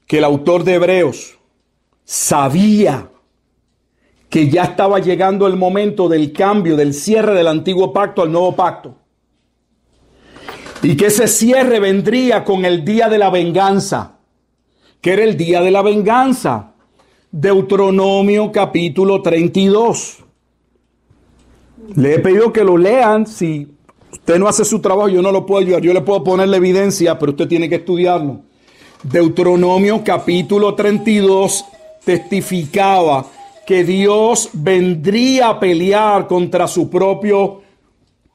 [0.06, 1.39] que el autor de Hebreos
[2.11, 3.08] sabía
[4.28, 8.56] que ya estaba llegando el momento del cambio, del cierre del antiguo pacto al nuevo
[8.56, 8.96] pacto.
[10.82, 14.18] Y que ese cierre vendría con el día de la venganza,
[15.00, 16.72] que era el día de la venganza.
[17.30, 20.24] Deuteronomio capítulo 32.
[21.94, 23.24] Le he pedido que lo lean.
[23.24, 23.68] Si
[24.11, 25.82] usted no hace su trabajo, yo no lo puedo ayudar.
[25.82, 28.40] Yo le puedo poner la evidencia, pero usted tiene que estudiarlo.
[29.04, 31.66] Deuteronomio capítulo 32
[32.05, 33.26] testificaba
[33.66, 37.62] que Dios vendría a pelear contra su propio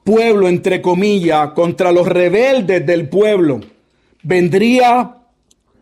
[0.02, 3.60] pueblo, entre comillas, contra los rebeldes del pueblo.
[4.22, 5.16] Vendría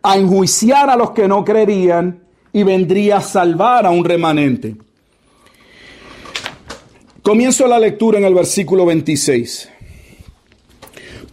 [0.01, 2.19] a enjuiciar a los que no creerían
[2.51, 4.75] y vendría a salvar a un remanente.
[7.21, 9.69] Comienzo la lectura en el versículo 26.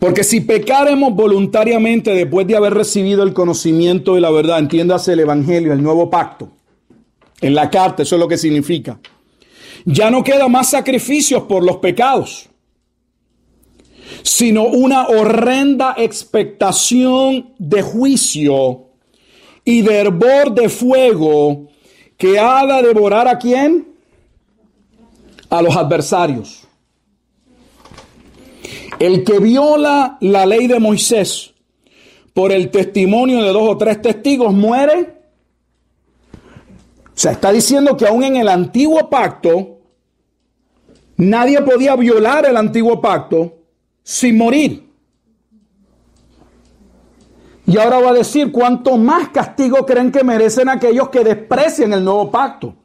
[0.02, 5.20] Porque si pecaremos voluntariamente después de haber recibido el conocimiento de la verdad, entiéndase el
[5.20, 6.48] Evangelio, el nuevo pacto,
[7.40, 8.98] en la carta, eso es lo que significa.
[9.84, 12.48] Ya no queda más sacrificios por los pecados,
[14.24, 18.86] sino una horrenda expectación de juicio
[19.64, 21.68] y de hervor de fuego
[22.16, 23.86] que ha de devorar a quién?
[25.48, 26.61] A los adversarios.
[29.02, 31.54] El que viola la ley de Moisés
[32.32, 35.16] por el testimonio de dos o tres testigos muere.
[37.06, 39.80] O sea, está diciendo que aún en el antiguo pacto,
[41.16, 43.56] nadie podía violar el antiguo pacto
[44.04, 44.88] sin morir.
[47.66, 52.04] Y ahora va a decir cuánto más castigo creen que merecen aquellos que desprecian el
[52.04, 52.76] nuevo pacto.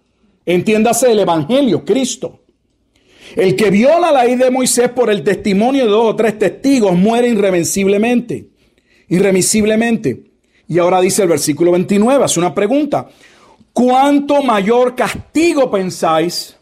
[0.47, 2.39] Entiéndase el Evangelio, Cristo.
[3.37, 6.97] El que viola la ley de Moisés por el testimonio de dos o tres testigos
[6.97, 8.47] muere irremisiblemente.
[9.09, 10.23] Irremisiblemente.
[10.67, 13.07] Y ahora dice el versículo 29, hace una pregunta.
[13.71, 16.57] ¿Cuánto mayor castigo pensáis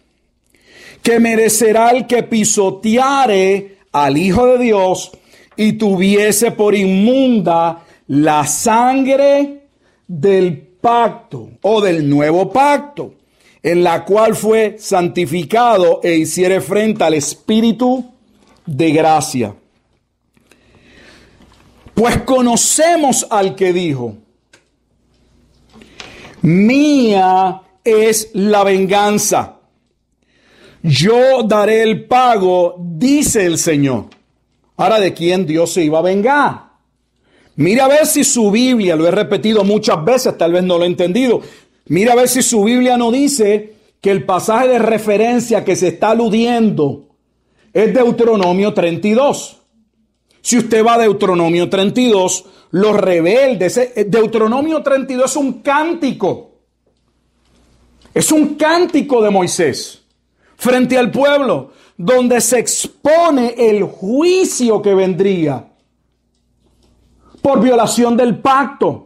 [1.01, 5.11] que merecerá el que pisoteare al Hijo de Dios
[5.55, 9.69] y tuviese por inmunda la sangre
[10.05, 13.14] del pacto o del nuevo pacto?
[13.65, 18.13] En la cual fue santificado e hiciere frente al Espíritu
[18.63, 19.55] de gracia.
[21.95, 24.17] Pues conocemos al que dijo,
[26.43, 29.57] mía es la venganza,
[30.83, 34.05] yo daré el pago, dice el Señor.
[34.77, 36.65] Ahora, ¿de quién Dios se iba a vengar?
[37.55, 40.83] Mira a ver si su Biblia, lo he repetido muchas veces, tal vez no lo
[40.83, 41.41] he entendido,
[41.87, 45.89] Mira a ver si su Biblia no dice que el pasaje de referencia que se
[45.89, 47.07] está aludiendo
[47.73, 49.61] es Deuteronomio 32.
[50.41, 56.51] Si usted va a Deuteronomio 32, los rebeldes, eh, Deuteronomio 32 es un cántico.
[58.13, 60.01] Es un cántico de Moisés
[60.55, 65.67] frente al pueblo, donde se expone el juicio que vendría
[67.41, 69.04] por violación del pacto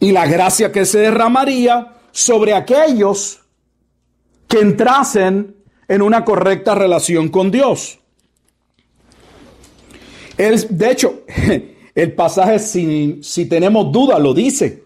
[0.00, 3.40] y la gracia que se derramaría sobre aquellos
[4.48, 5.56] que entrasen
[5.88, 7.98] en una correcta relación con Dios.
[10.36, 11.22] de hecho,
[11.94, 14.84] el pasaje, si, si tenemos duda, lo dice.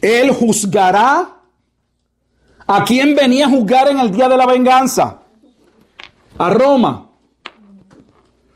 [0.00, 1.36] Él juzgará
[2.66, 5.22] a quien venía a juzgar en el día de la venganza.
[6.38, 7.10] A Roma,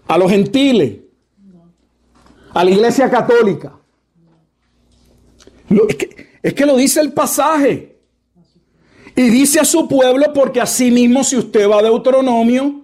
[0.06, 1.00] a los gentiles,
[2.54, 3.78] a la iglesia católica
[6.42, 7.96] es, que, lo dice el pasaje.
[9.16, 12.82] Y dice a su pueblo, porque así mismo si usted va a Deuteronomio,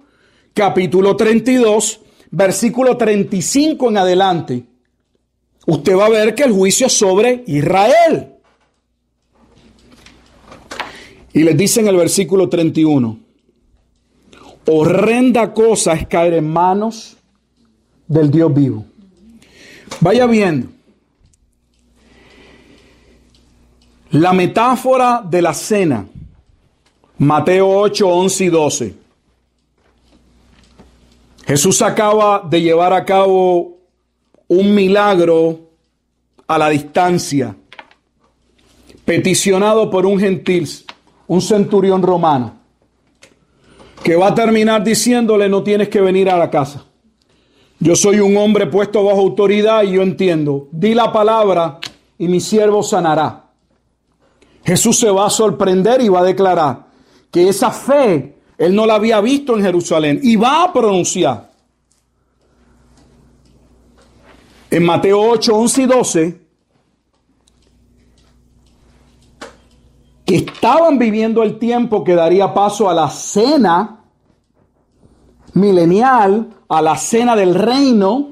[0.54, 2.00] capítulo 32,
[2.30, 4.64] versículo 35 en adelante,
[5.66, 8.34] usted va a ver que el juicio es sobre Israel.
[11.32, 13.18] Y les dice en el versículo 31,
[14.66, 17.16] horrenda cosa es caer en manos
[18.06, 18.84] del Dios vivo.
[20.00, 20.79] Vaya viendo.
[24.12, 26.04] La metáfora de la cena,
[27.18, 28.94] Mateo 8, 11 y 12.
[31.46, 33.78] Jesús acaba de llevar a cabo
[34.48, 35.60] un milagro
[36.48, 37.54] a la distancia,
[39.04, 40.68] peticionado por un gentil,
[41.28, 42.54] un centurión romano,
[44.02, 46.84] que va a terminar diciéndole no tienes que venir a la casa.
[47.78, 50.66] Yo soy un hombre puesto bajo autoridad y yo entiendo.
[50.72, 51.78] Di la palabra
[52.18, 53.39] y mi siervo sanará.
[54.64, 56.86] Jesús se va a sorprender y va a declarar
[57.30, 61.50] que esa fe él no la había visto en Jerusalén y va a pronunciar.
[64.70, 66.40] en Mateo 8, 11 y 12,
[70.24, 74.04] que estaban viviendo el tiempo que daría paso a la cena
[75.54, 78.30] milenial, a la cena del reino,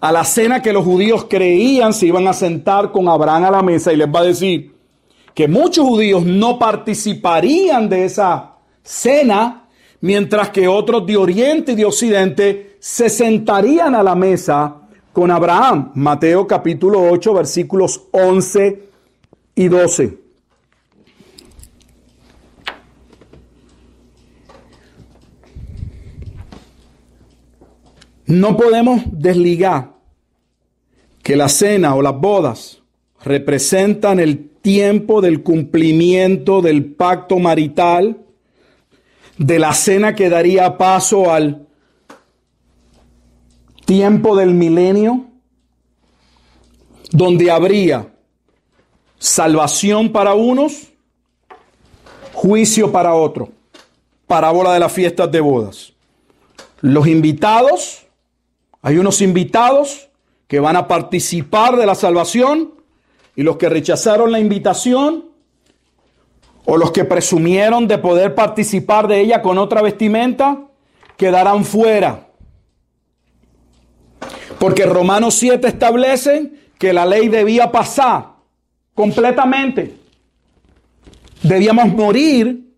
[0.00, 3.62] a la cena que los judíos creían se iban a sentar con Abraham a la
[3.62, 4.74] mesa y les va a decir
[5.34, 9.68] que muchos judíos no participarían de esa cena,
[10.00, 14.76] mientras que otros de Oriente y de Occidente se sentarían a la mesa
[15.12, 15.92] con Abraham.
[15.94, 18.82] Mateo capítulo 8 versículos 11
[19.54, 20.18] y 12.
[28.26, 29.90] No podemos desligar
[31.20, 32.80] que la cena o las bodas
[33.24, 38.18] representan el tiempo del cumplimiento del pacto marital,
[39.38, 41.66] de la cena que daría paso al
[43.86, 45.26] tiempo del milenio,
[47.10, 48.12] donde habría
[49.18, 50.88] salvación para unos,
[52.32, 53.48] juicio para otros.
[54.26, 55.92] Parábola de las fiestas de bodas.
[56.80, 58.06] Los invitados
[58.82, 60.08] hay unos invitados
[60.46, 62.74] que van a participar de la salvación
[63.40, 65.30] y los que rechazaron la invitación
[66.66, 70.66] o los que presumieron de poder participar de ella con otra vestimenta
[71.16, 72.28] quedarán fuera.
[74.58, 78.34] Porque Romanos 7 establece que la ley debía pasar
[78.94, 79.96] completamente.
[81.42, 82.74] Debíamos morir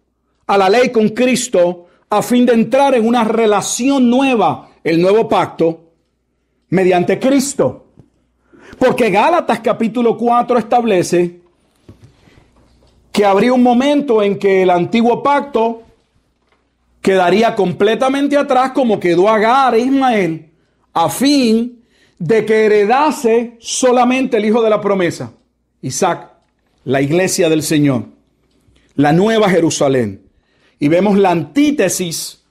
[0.46, 5.28] a la ley con Cristo a fin de entrar en una relación nueva, el nuevo
[5.28, 5.90] pacto,
[6.68, 7.81] mediante Cristo.
[8.78, 11.40] Porque Gálatas capítulo 4 establece
[13.12, 15.82] que habría un momento en que el antiguo pacto
[17.02, 20.50] quedaría completamente atrás como quedó Agar e Ismael,
[20.94, 21.82] a fin
[22.18, 25.32] de que heredase solamente el hijo de la promesa,
[25.82, 26.30] Isaac,
[26.84, 28.06] la iglesia del Señor,
[28.94, 30.22] la nueva Jerusalén.
[30.78, 32.42] Y vemos la antítesis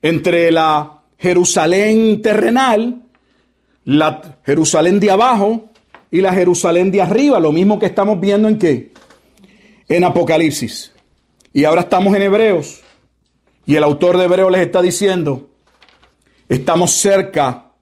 [0.00, 3.03] entre la Jerusalén terrenal
[3.84, 5.70] la Jerusalén de abajo
[6.10, 8.92] y la Jerusalén de arriba, lo mismo que estamos viendo en qué?
[9.88, 10.92] En Apocalipsis.
[11.52, 12.80] Y ahora estamos en Hebreos.
[13.66, 15.50] Y el autor de Hebreos les está diciendo,
[16.48, 17.72] estamos cerca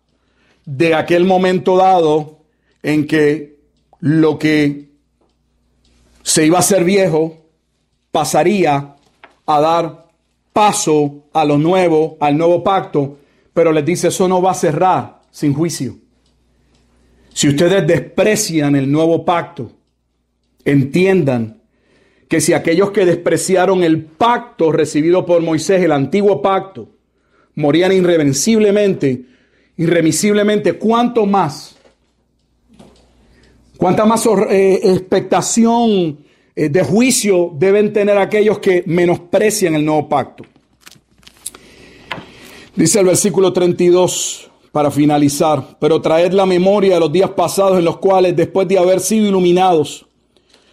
[0.64, 2.38] de aquel momento dado
[2.82, 3.58] en que
[4.00, 4.90] lo que
[6.22, 7.36] se iba a ser viejo
[8.10, 8.96] pasaría
[9.46, 10.06] a dar
[10.52, 13.18] paso a lo nuevo, al nuevo pacto,
[13.54, 15.96] pero les dice, eso no va a cerrar sin juicio.
[17.34, 19.72] Si ustedes desprecian el nuevo pacto,
[20.64, 21.60] entiendan
[22.28, 26.88] que si aquellos que despreciaron el pacto recibido por Moisés, el antiguo pacto,
[27.56, 29.24] morían irreversiblemente,
[29.76, 31.76] irremisiblemente, ¿cuánto más?
[33.76, 36.18] ¿Cuánta más eh, expectación
[36.54, 40.44] eh, de juicio deben tener aquellos que menosprecian el nuevo pacto?
[42.76, 47.84] Dice el versículo 32, para finalizar, pero traed la memoria de los días pasados en
[47.84, 50.06] los cuales, después de haber sido iluminados,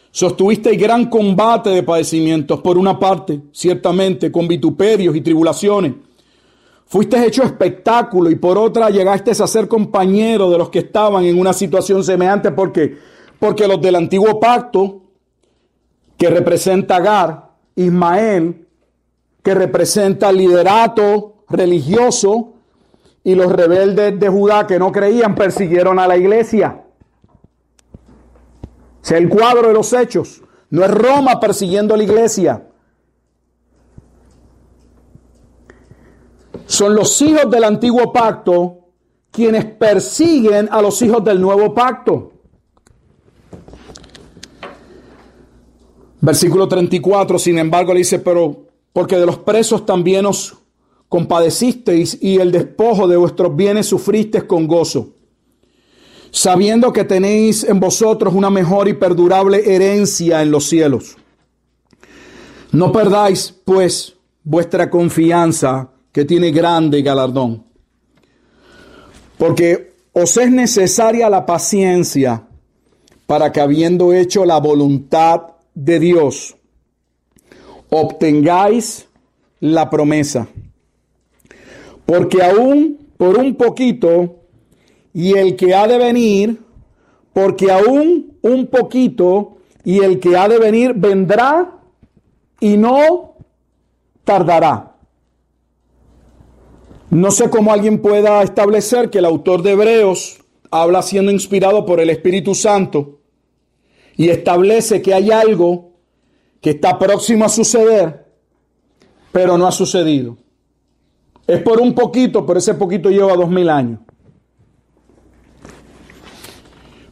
[0.09, 5.93] sostuvisteis gran combate de padecimientos, por una parte, ciertamente, con vituperios y tribulaciones.
[6.87, 11.37] Fuisteis hecho espectáculo y por otra llegasteis a ser compañeros de los que estaban en
[11.37, 12.97] una situación semejante, porque
[13.39, 15.01] porque los del antiguo pacto,
[16.17, 18.67] que representa Agar, Ismael,
[19.41, 22.55] que representa el liderato religioso,
[23.23, 26.83] y los rebeldes de Judá que no creían persiguieron a la iglesia.
[29.03, 30.41] Es el cuadro de los hechos.
[30.69, 32.67] No es Roma persiguiendo a la iglesia.
[36.65, 38.75] Son los hijos del antiguo pacto
[39.31, 42.33] quienes persiguen a los hijos del nuevo pacto.
[46.21, 50.58] Versículo 34, sin embargo, le dice, pero porque de los presos también os
[51.09, 55.15] compadecisteis y el despojo de vuestros bienes sufristeis con gozo,
[56.29, 61.17] sabiendo que tenéis en vosotros una mejor y perdurable herencia en los cielos.
[62.71, 67.63] No perdáis, pues, vuestra confianza, que tiene grande galardón,
[69.37, 72.47] porque os es necesaria la paciencia
[73.25, 75.41] para que habiendo hecho la voluntad
[75.73, 76.55] de Dios,
[77.89, 79.07] obtengáis
[79.59, 80.47] la promesa
[82.09, 84.37] porque aún por un poquito,
[85.13, 86.59] y el que ha de venir,
[87.33, 91.81] porque aún un poquito, y el que ha de venir vendrá
[92.59, 93.35] y no
[94.23, 94.95] tardará.
[97.11, 100.39] No sé cómo alguien pueda establecer que el autor de Hebreos
[100.71, 103.19] habla siendo inspirado por el Espíritu Santo
[104.17, 105.91] y establece que hay algo
[106.59, 108.25] que está próximo a suceder,
[109.31, 110.37] pero no ha sucedido.
[111.49, 114.01] Es por un poquito, pero ese poquito lleva dos mil años.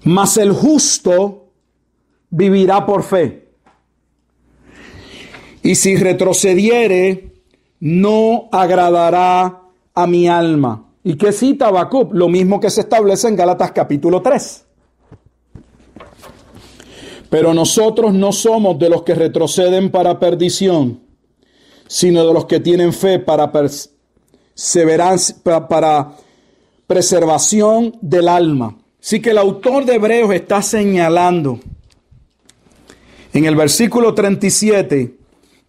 [0.04, 1.48] Mas el justo
[2.30, 3.50] vivirá por fe.
[5.64, 7.34] Y si retrocediere,
[7.80, 9.64] no agradará
[9.96, 10.86] a mi alma.
[11.04, 12.14] ¿Y qué cita Habacuc?
[12.14, 14.66] Lo mismo que se establece en Gálatas capítulo 3.
[17.32, 21.02] Pero nosotros no somos de los que retroceden para perdición,
[21.88, 23.52] sino de los que tienen fe para
[24.58, 25.36] perseverancia,
[25.68, 26.14] para
[26.88, 28.76] preservación del alma.
[29.00, 31.60] Así que el autor de Hebreos está señalando
[33.34, 35.16] en el versículo 37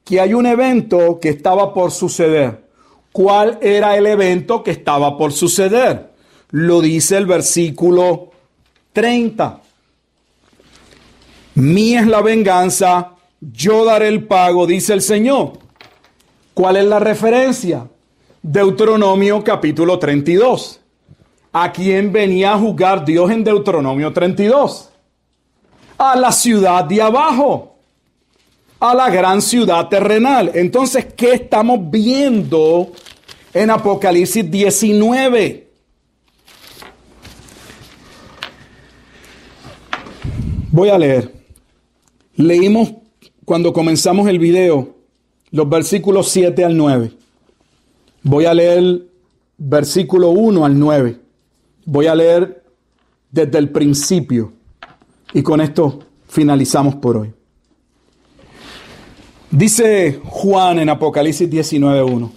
[0.05, 2.67] que hay un evento que estaba por suceder.
[3.13, 6.11] ¿Cuál era el evento que estaba por suceder?
[6.51, 8.31] Lo dice el versículo
[8.95, 9.61] 30.
[11.57, 15.59] Mía es la venganza, yo daré el pago, dice el Señor.
[16.55, 17.87] ¿Cuál es la referencia?
[18.43, 20.81] Deuteronomio capítulo 32.
[21.53, 24.91] ¿A quién venía a juzgar Dios en Deuteronomio 32?
[25.99, 27.79] A la ciudad de abajo
[28.81, 30.53] a la gran ciudad terrenal.
[30.55, 32.93] Entonces, ¿qué estamos viendo
[33.53, 35.69] en Apocalipsis 19?
[40.71, 41.33] Voy a leer.
[42.37, 42.93] Leímos
[43.45, 44.95] cuando comenzamos el video
[45.51, 47.18] los versículos 7 al 9.
[48.23, 49.07] Voy a leer
[49.57, 51.21] versículo 1 al 9.
[51.85, 52.65] Voy a leer
[53.31, 54.53] desde el principio.
[55.33, 57.33] Y con esto finalizamos por hoy.
[59.51, 62.31] Dice Juan en Apocalipsis 19.1.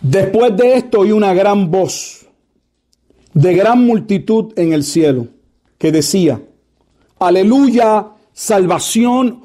[0.00, 2.26] Después de esto oí una gran voz
[3.34, 5.28] de gran multitud en el cielo
[5.78, 6.42] que decía,
[7.18, 9.44] aleluya, salvación,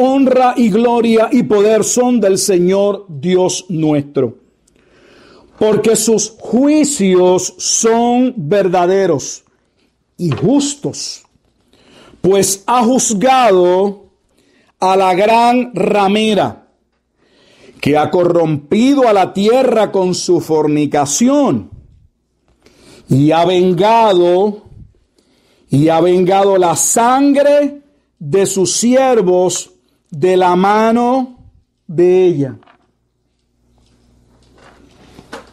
[0.00, 4.38] honra y gloria y poder son del Señor Dios nuestro.
[5.58, 9.42] Porque sus juicios son verdaderos
[10.16, 11.24] y justos,
[12.20, 14.04] pues ha juzgado
[14.78, 16.68] a la gran ramera
[17.80, 21.70] que ha corrompido a la tierra con su fornicación
[23.08, 24.62] y ha vengado
[25.68, 27.82] y ha vengado la sangre
[28.20, 29.72] de sus siervos
[30.10, 31.38] de la mano
[31.86, 32.56] de ella.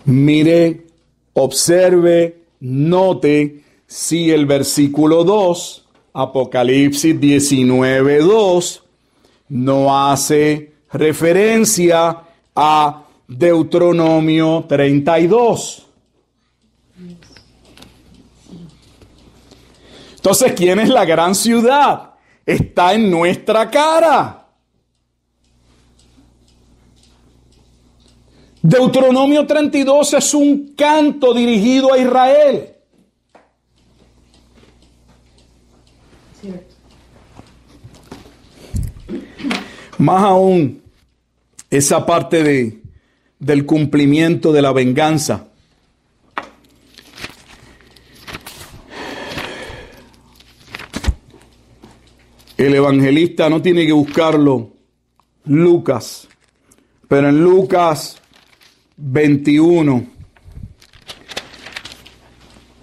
[0.06, 0.86] Mire,
[1.34, 8.84] observe, note si el versículo 2, Apocalipsis 19, 2,
[9.50, 12.22] no hace referencia
[12.56, 15.86] a Deuteronomio 32.
[20.16, 22.14] Entonces, ¿quién es la gran ciudad?
[22.46, 24.45] Está en nuestra cara.
[28.68, 32.70] Deuteronomio 32 es un canto dirigido a Israel.
[40.00, 40.82] Más aún,
[41.70, 42.82] esa parte de,
[43.38, 45.46] del cumplimiento de la venganza.
[52.58, 54.72] El evangelista no tiene que buscarlo
[55.44, 56.28] Lucas,
[57.08, 58.24] pero en Lucas
[58.98, 60.08] 21,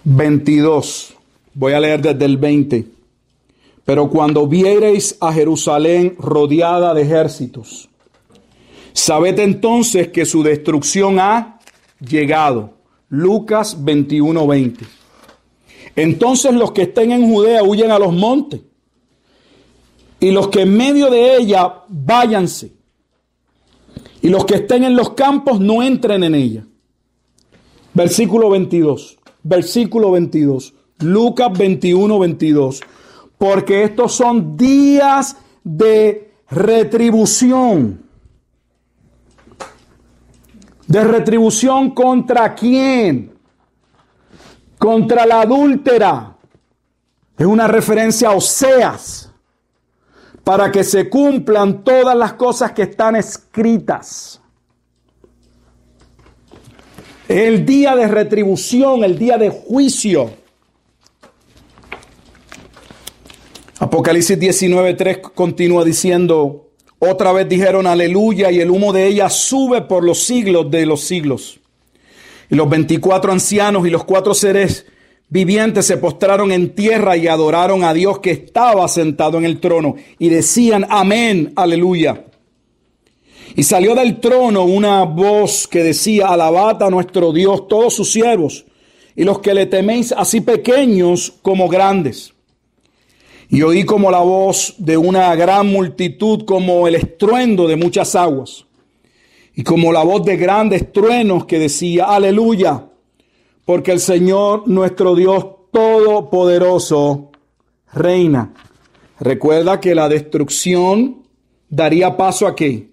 [0.03, 1.15] 22,
[1.55, 2.85] voy a leer desde el 20.
[3.83, 7.89] Pero cuando viereis a Jerusalén rodeada de ejércitos,
[8.93, 11.59] sabed entonces que su destrucción ha
[11.99, 12.73] llegado.
[13.09, 14.85] Lucas 21:20.
[15.95, 18.61] Entonces los que estén en Judea huyen a los montes,
[20.19, 22.71] y los que en medio de ella váyanse,
[24.23, 26.65] y los que estén en los campos no entren en ella.
[27.93, 32.81] Versículo 22, versículo 22, Lucas 21, 22
[33.43, 38.01] porque estos son días de retribución.
[40.87, 43.33] ¿De retribución contra quién?
[44.77, 46.37] Contra la adúltera.
[47.37, 49.32] Es una referencia a Oseas.
[50.43, 54.41] Para que se cumplan todas las cosas que están escritas.
[57.27, 60.31] El día de retribución, el día de juicio.
[63.79, 66.69] Apocalipsis 19:3 continúa diciendo,
[66.99, 71.01] otra vez dijeron aleluya y el humo de ella sube por los siglos de los
[71.01, 71.59] siglos.
[72.49, 74.85] Y los 24 ancianos y los cuatro seres
[75.29, 79.95] vivientes se postraron en tierra y adoraron a Dios que estaba sentado en el trono
[80.19, 82.25] y decían amén, aleluya.
[83.55, 88.65] Y salió del trono una voz que decía, alabad a nuestro Dios todos sus siervos
[89.15, 92.33] y los que le teméis así pequeños como grandes.
[93.49, 98.65] Y oí como la voz de una gran multitud, como el estruendo de muchas aguas,
[99.55, 102.87] y como la voz de grandes truenos que decía, aleluya,
[103.65, 107.31] porque el Señor nuestro Dios Todopoderoso
[107.93, 108.53] reina.
[109.19, 111.23] Recuerda que la destrucción
[111.69, 112.89] daría paso a qué?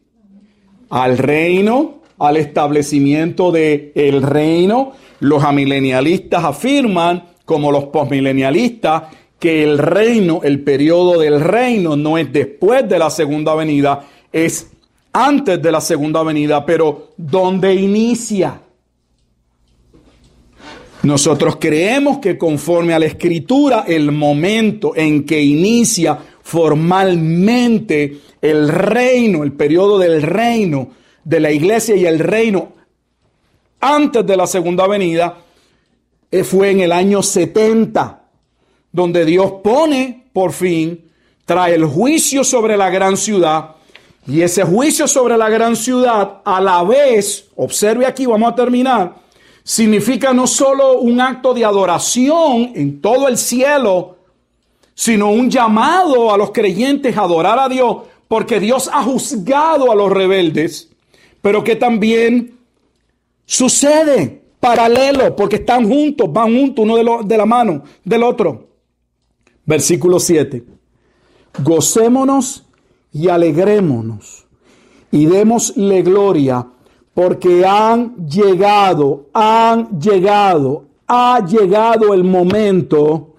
[0.89, 4.93] Al reino, al establecimiento del el reino.
[5.21, 9.03] Los amilenialistas afirman, como los postmilenialistas,
[9.39, 14.71] que el reino, el periodo del reino no es después de la segunda venida, es
[15.12, 18.61] antes de la segunda venida, pero ¿dónde inicia?
[21.03, 29.42] Nosotros creemos que conforme a la escritura, el momento en que inicia formalmente el reino,
[29.42, 30.90] el periodo del reino
[31.24, 32.72] de la iglesia y el reino
[33.80, 35.38] antes de la segunda venida,
[36.30, 38.20] eh, fue en el año 70
[38.92, 41.11] donde Dios pone por fin,
[41.44, 43.76] trae el juicio sobre la gran ciudad,
[44.26, 49.14] y ese juicio sobre la gran ciudad a la vez, observe aquí, vamos a terminar,
[49.62, 54.16] significa no solo un acto de adoración en todo el cielo,
[54.94, 57.98] sino un llamado a los creyentes a adorar a Dios,
[58.28, 60.90] porque Dios ha juzgado a los rebeldes,
[61.42, 62.58] pero que también
[63.44, 68.68] sucede paralelo, porque están juntos, van juntos, uno de, de la mano del otro.
[69.64, 70.64] Versículo 7.
[71.62, 72.64] Gocémonos
[73.12, 74.46] y alegrémonos
[75.11, 76.66] y démosle gloria
[77.14, 83.34] porque han llegado, han llegado, ha llegado el momento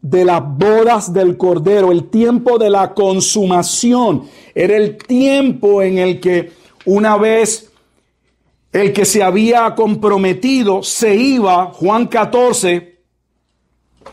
[0.00, 4.24] de las bodas del Cordero, el tiempo de la consumación.
[4.54, 6.50] Era el tiempo en el que
[6.84, 7.70] una vez
[8.72, 12.91] el que se había comprometido se iba, Juan 14,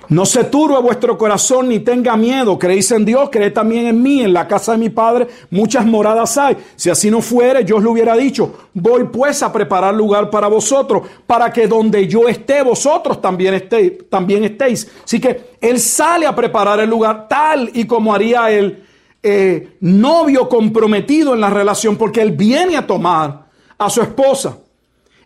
[0.09, 2.57] no se turbe vuestro corazón ni tenga miedo.
[2.57, 4.21] Creéis en Dios, creed también en mí.
[4.21, 6.57] En la casa de mi Padre muchas moradas hay.
[6.75, 8.69] Si así no fuere, yo os lo hubiera dicho.
[8.73, 14.87] Voy pues a preparar lugar para vosotros, para que donde yo esté, vosotros también estéis.
[15.03, 18.83] Así que Él sale a preparar el lugar tal y como haría el
[19.21, 23.45] eh, novio comprometido en la relación, porque Él viene a tomar
[23.77, 24.57] a su esposa.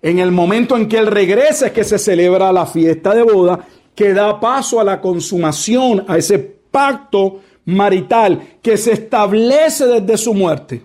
[0.01, 3.66] En el momento en que Él regresa es que se celebra la fiesta de boda
[3.96, 10.34] que da paso a la consumación, a ese pacto marital que se establece desde su
[10.34, 10.84] muerte,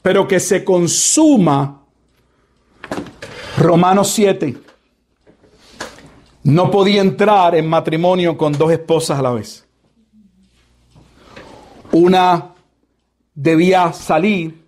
[0.00, 1.80] pero que se consuma.
[3.58, 4.56] Romanos 7.
[6.44, 9.64] No podía entrar en matrimonio con dos esposas a la vez.
[11.92, 12.54] Una
[13.34, 14.62] debía salir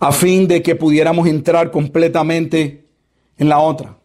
[0.00, 2.84] a fin de que pudiéramos entrar completamente
[3.38, 3.96] en la otra.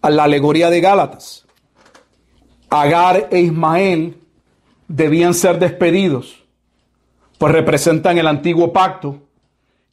[0.00, 1.41] A la alegoría de Gálatas.
[2.72, 4.16] Agar e Ismael
[4.88, 6.42] debían ser despedidos,
[7.36, 9.18] pues representan el antiguo pacto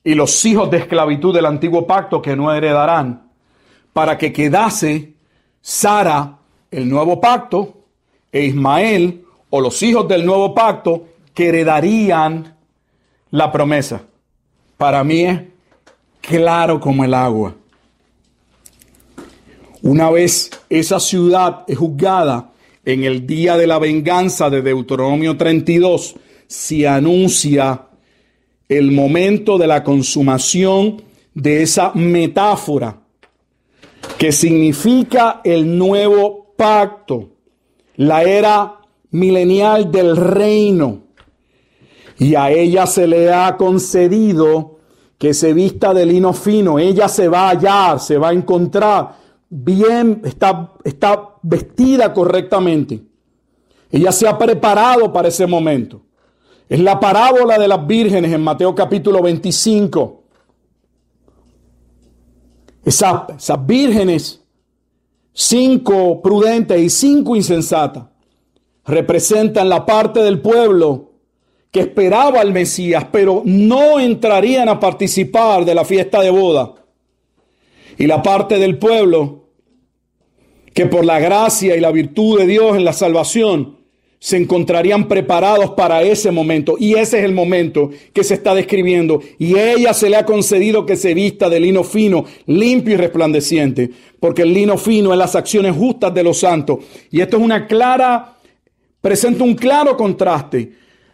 [0.01, 3.29] y los hijos de esclavitud del antiguo pacto que no heredarán,
[3.91, 5.13] para que quedase
[5.61, 6.37] Sara
[6.71, 7.83] el nuevo pacto
[8.31, 11.03] e Ismael o los hijos del nuevo pacto
[11.33, 12.55] que heredarían
[13.31, 14.03] la promesa.
[14.77, 15.41] Para mí es
[16.21, 17.55] claro como el agua.
[19.81, 22.51] Una vez esa ciudad es juzgada,
[22.93, 26.15] en el día de la venganza de Deuteronomio 32
[26.47, 27.87] se anuncia
[28.67, 32.99] el momento de la consumación de esa metáfora
[34.17, 37.29] que significa el nuevo pacto,
[37.95, 38.79] la era
[39.11, 41.03] milenial del reino.
[42.17, 44.79] Y a ella se le ha concedido
[45.17, 46.79] que se vista de lino fino.
[46.79, 49.15] Ella se va a hallar, se va a encontrar
[49.49, 53.01] bien, está, está vestida correctamente.
[53.91, 56.01] Ella se ha preparado para ese momento.
[56.67, 60.23] Es la parábola de las vírgenes en Mateo capítulo 25.
[62.85, 64.41] Esas, esas vírgenes,
[65.33, 68.05] cinco prudentes y cinco insensatas,
[68.85, 71.09] representan la parte del pueblo
[71.71, 76.75] que esperaba al Mesías, pero no entrarían a participar de la fiesta de boda.
[77.97, 79.38] Y la parte del pueblo
[80.73, 83.79] que por la gracia y la virtud de Dios en la salvación
[84.19, 86.75] se encontrarían preparados para ese momento.
[86.77, 89.21] Y ese es el momento que se está describiendo.
[89.37, 93.89] Y ella se le ha concedido que se vista de lino fino, limpio y resplandeciente.
[94.19, 96.79] Porque el lino fino es las acciones justas de los santos.
[97.09, 98.37] Y esto es una clara,
[98.99, 100.73] presenta un claro contraste.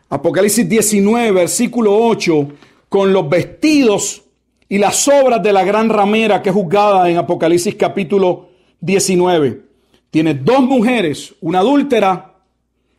[0.10, 2.48] Apocalipsis 19, versículo 8,
[2.90, 4.24] con los vestidos
[4.68, 8.55] y las obras de la gran ramera que es juzgada en Apocalipsis capítulo
[8.86, 9.64] 19.
[10.12, 12.36] Tiene dos mujeres, una adúltera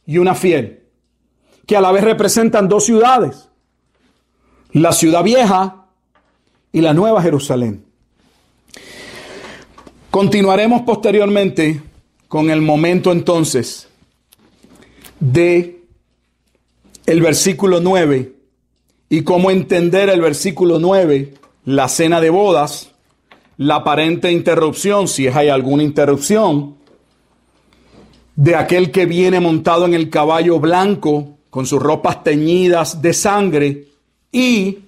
[0.05, 0.83] y una fiel,
[1.67, 3.49] que a la vez representan dos ciudades,
[4.73, 5.87] la ciudad vieja
[6.73, 7.85] y la nueva Jerusalén.
[10.11, 11.83] Continuaremos posteriormente
[12.29, 13.89] con el momento entonces
[15.21, 15.85] de
[17.07, 18.33] el versículo 9
[19.09, 21.35] y cómo entender el versículo 9,
[21.65, 22.91] la cena de bodas,
[23.59, 26.77] la aparente interrupción, si hay alguna interrupción,
[28.35, 33.85] de aquel que viene montado en el caballo blanco con sus ropas teñidas de sangre
[34.31, 34.79] y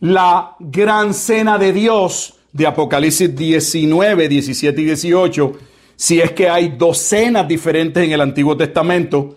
[0.00, 5.52] la gran cena de Dios de Apocalipsis 19, 17 y 18,
[5.96, 9.36] si es que hay dos cenas diferentes en el Antiguo Testamento,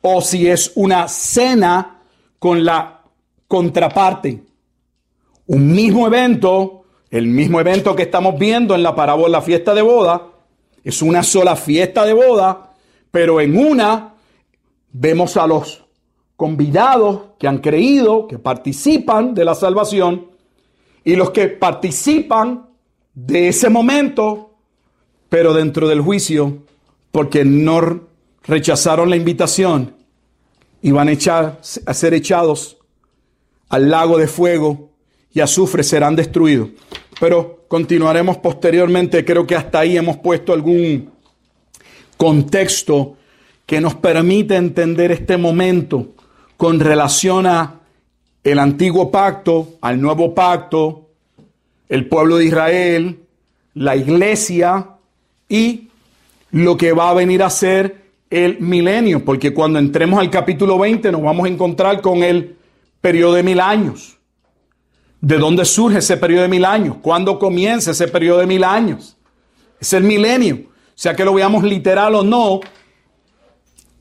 [0.00, 2.00] o si es una cena
[2.38, 3.02] con la
[3.46, 4.42] contraparte.
[5.46, 6.81] Un mismo evento,
[7.12, 10.28] el mismo evento que estamos viendo en la parábola fiesta de boda,
[10.82, 12.72] es una sola fiesta de boda,
[13.10, 14.14] pero en una
[14.90, 15.84] vemos a los
[16.36, 20.28] convidados que han creído, que participan de la salvación,
[21.04, 22.70] y los que participan
[23.12, 24.54] de ese momento,
[25.28, 26.62] pero dentro del juicio,
[27.10, 28.08] porque no
[28.44, 29.96] rechazaron la invitación
[30.80, 32.78] y van a, echar, a ser echados
[33.68, 34.88] al lago de fuego
[35.30, 36.70] y azufre serán destruidos.
[37.20, 41.10] Pero continuaremos posteriormente, creo que hasta ahí hemos puesto algún
[42.16, 43.16] contexto
[43.66, 46.08] que nos permite entender este momento
[46.56, 47.80] con relación a
[48.44, 51.08] el antiguo pacto, al nuevo pacto,
[51.88, 53.18] el pueblo de Israel,
[53.74, 54.88] la iglesia
[55.48, 55.88] y
[56.50, 61.12] lo que va a venir a ser el milenio, porque cuando entremos al capítulo 20
[61.12, 62.56] nos vamos a encontrar con el
[63.00, 64.18] periodo de mil años.
[65.22, 66.96] ¿De dónde surge ese periodo de mil años?
[67.00, 69.16] ¿Cuándo comienza ese periodo de mil años?
[69.80, 72.60] Es el milenio sea que lo veamos literal o no,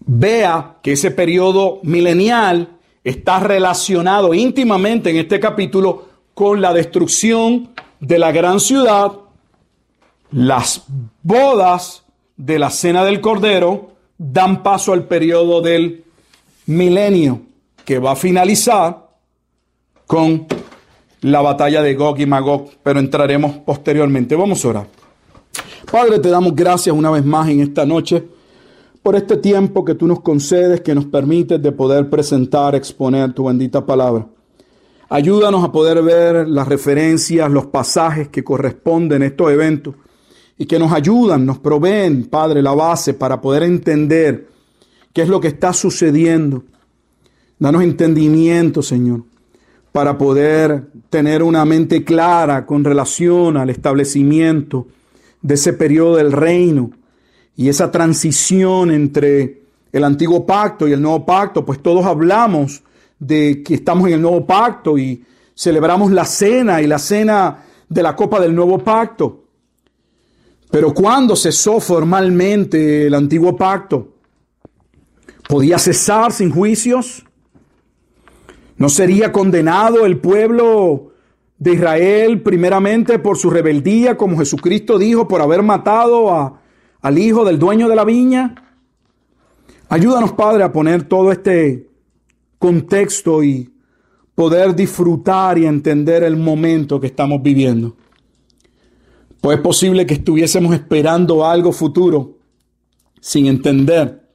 [0.06, 8.20] vea que ese periodo milenial está relacionado íntimamente en este capítulo con la destrucción de
[8.20, 9.14] la gran ciudad,
[10.30, 10.84] las
[11.24, 12.04] bodas
[12.38, 16.04] de la cena del Cordero dan paso al periodo del
[16.68, 17.42] milenio
[17.84, 19.10] que va a finalizar
[20.06, 20.46] con
[21.22, 24.36] la batalla de Gog y Magog, pero entraremos posteriormente.
[24.36, 24.88] Vamos a orar.
[25.92, 28.24] Padre, te damos gracias una vez más en esta noche
[29.04, 33.46] por este tiempo que tú nos concedes, que nos permites de poder presentar, exponer tu
[33.46, 34.28] bendita palabra.
[35.10, 39.96] Ayúdanos a poder ver las referencias, los pasajes que corresponden a estos eventos
[40.58, 44.48] y que nos ayudan, nos proveen, Padre, la base para poder entender
[45.12, 46.64] qué es lo que está sucediendo.
[47.60, 49.24] Danos entendimiento, Señor,
[49.92, 54.88] para poder tener una mente clara con relación al establecimiento
[55.42, 56.92] de ese periodo del reino
[57.56, 59.62] y esa transición entre
[59.92, 62.82] el antiguo pacto y el nuevo pacto, pues todos hablamos
[63.20, 65.24] de que estamos en el nuevo pacto y
[65.54, 69.44] celebramos la cena y la cena de la copa del nuevo pacto.
[70.72, 74.14] Pero cuando cesó formalmente el antiguo pacto,
[75.50, 77.26] ¿podía cesar sin juicios?
[78.82, 81.12] ¿No sería condenado el pueblo
[81.60, 86.60] de Israel, primeramente por su rebeldía, como Jesucristo dijo, por haber matado a,
[87.00, 88.56] al hijo del dueño de la viña.
[89.88, 91.92] Ayúdanos, Padre, a poner todo este
[92.58, 93.72] contexto y
[94.34, 97.96] poder disfrutar y entender el momento que estamos viviendo.
[99.42, 102.40] Pues es posible que estuviésemos esperando algo futuro
[103.20, 104.28] sin entender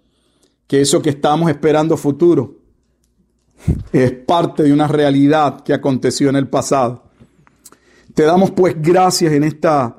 [0.68, 2.65] que eso que estamos esperando futuro
[3.92, 7.04] es parte de una realidad que aconteció en el pasado.
[8.14, 9.96] Te damos pues gracias en esta,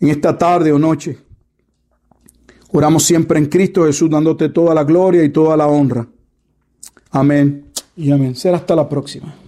[0.00, 1.18] en esta tarde o noche.
[2.72, 6.06] Oramos siempre en Cristo Jesús, dándote toda la gloria y toda la honra.
[7.10, 8.34] Amén y amén.
[8.34, 9.41] Será hasta la próxima.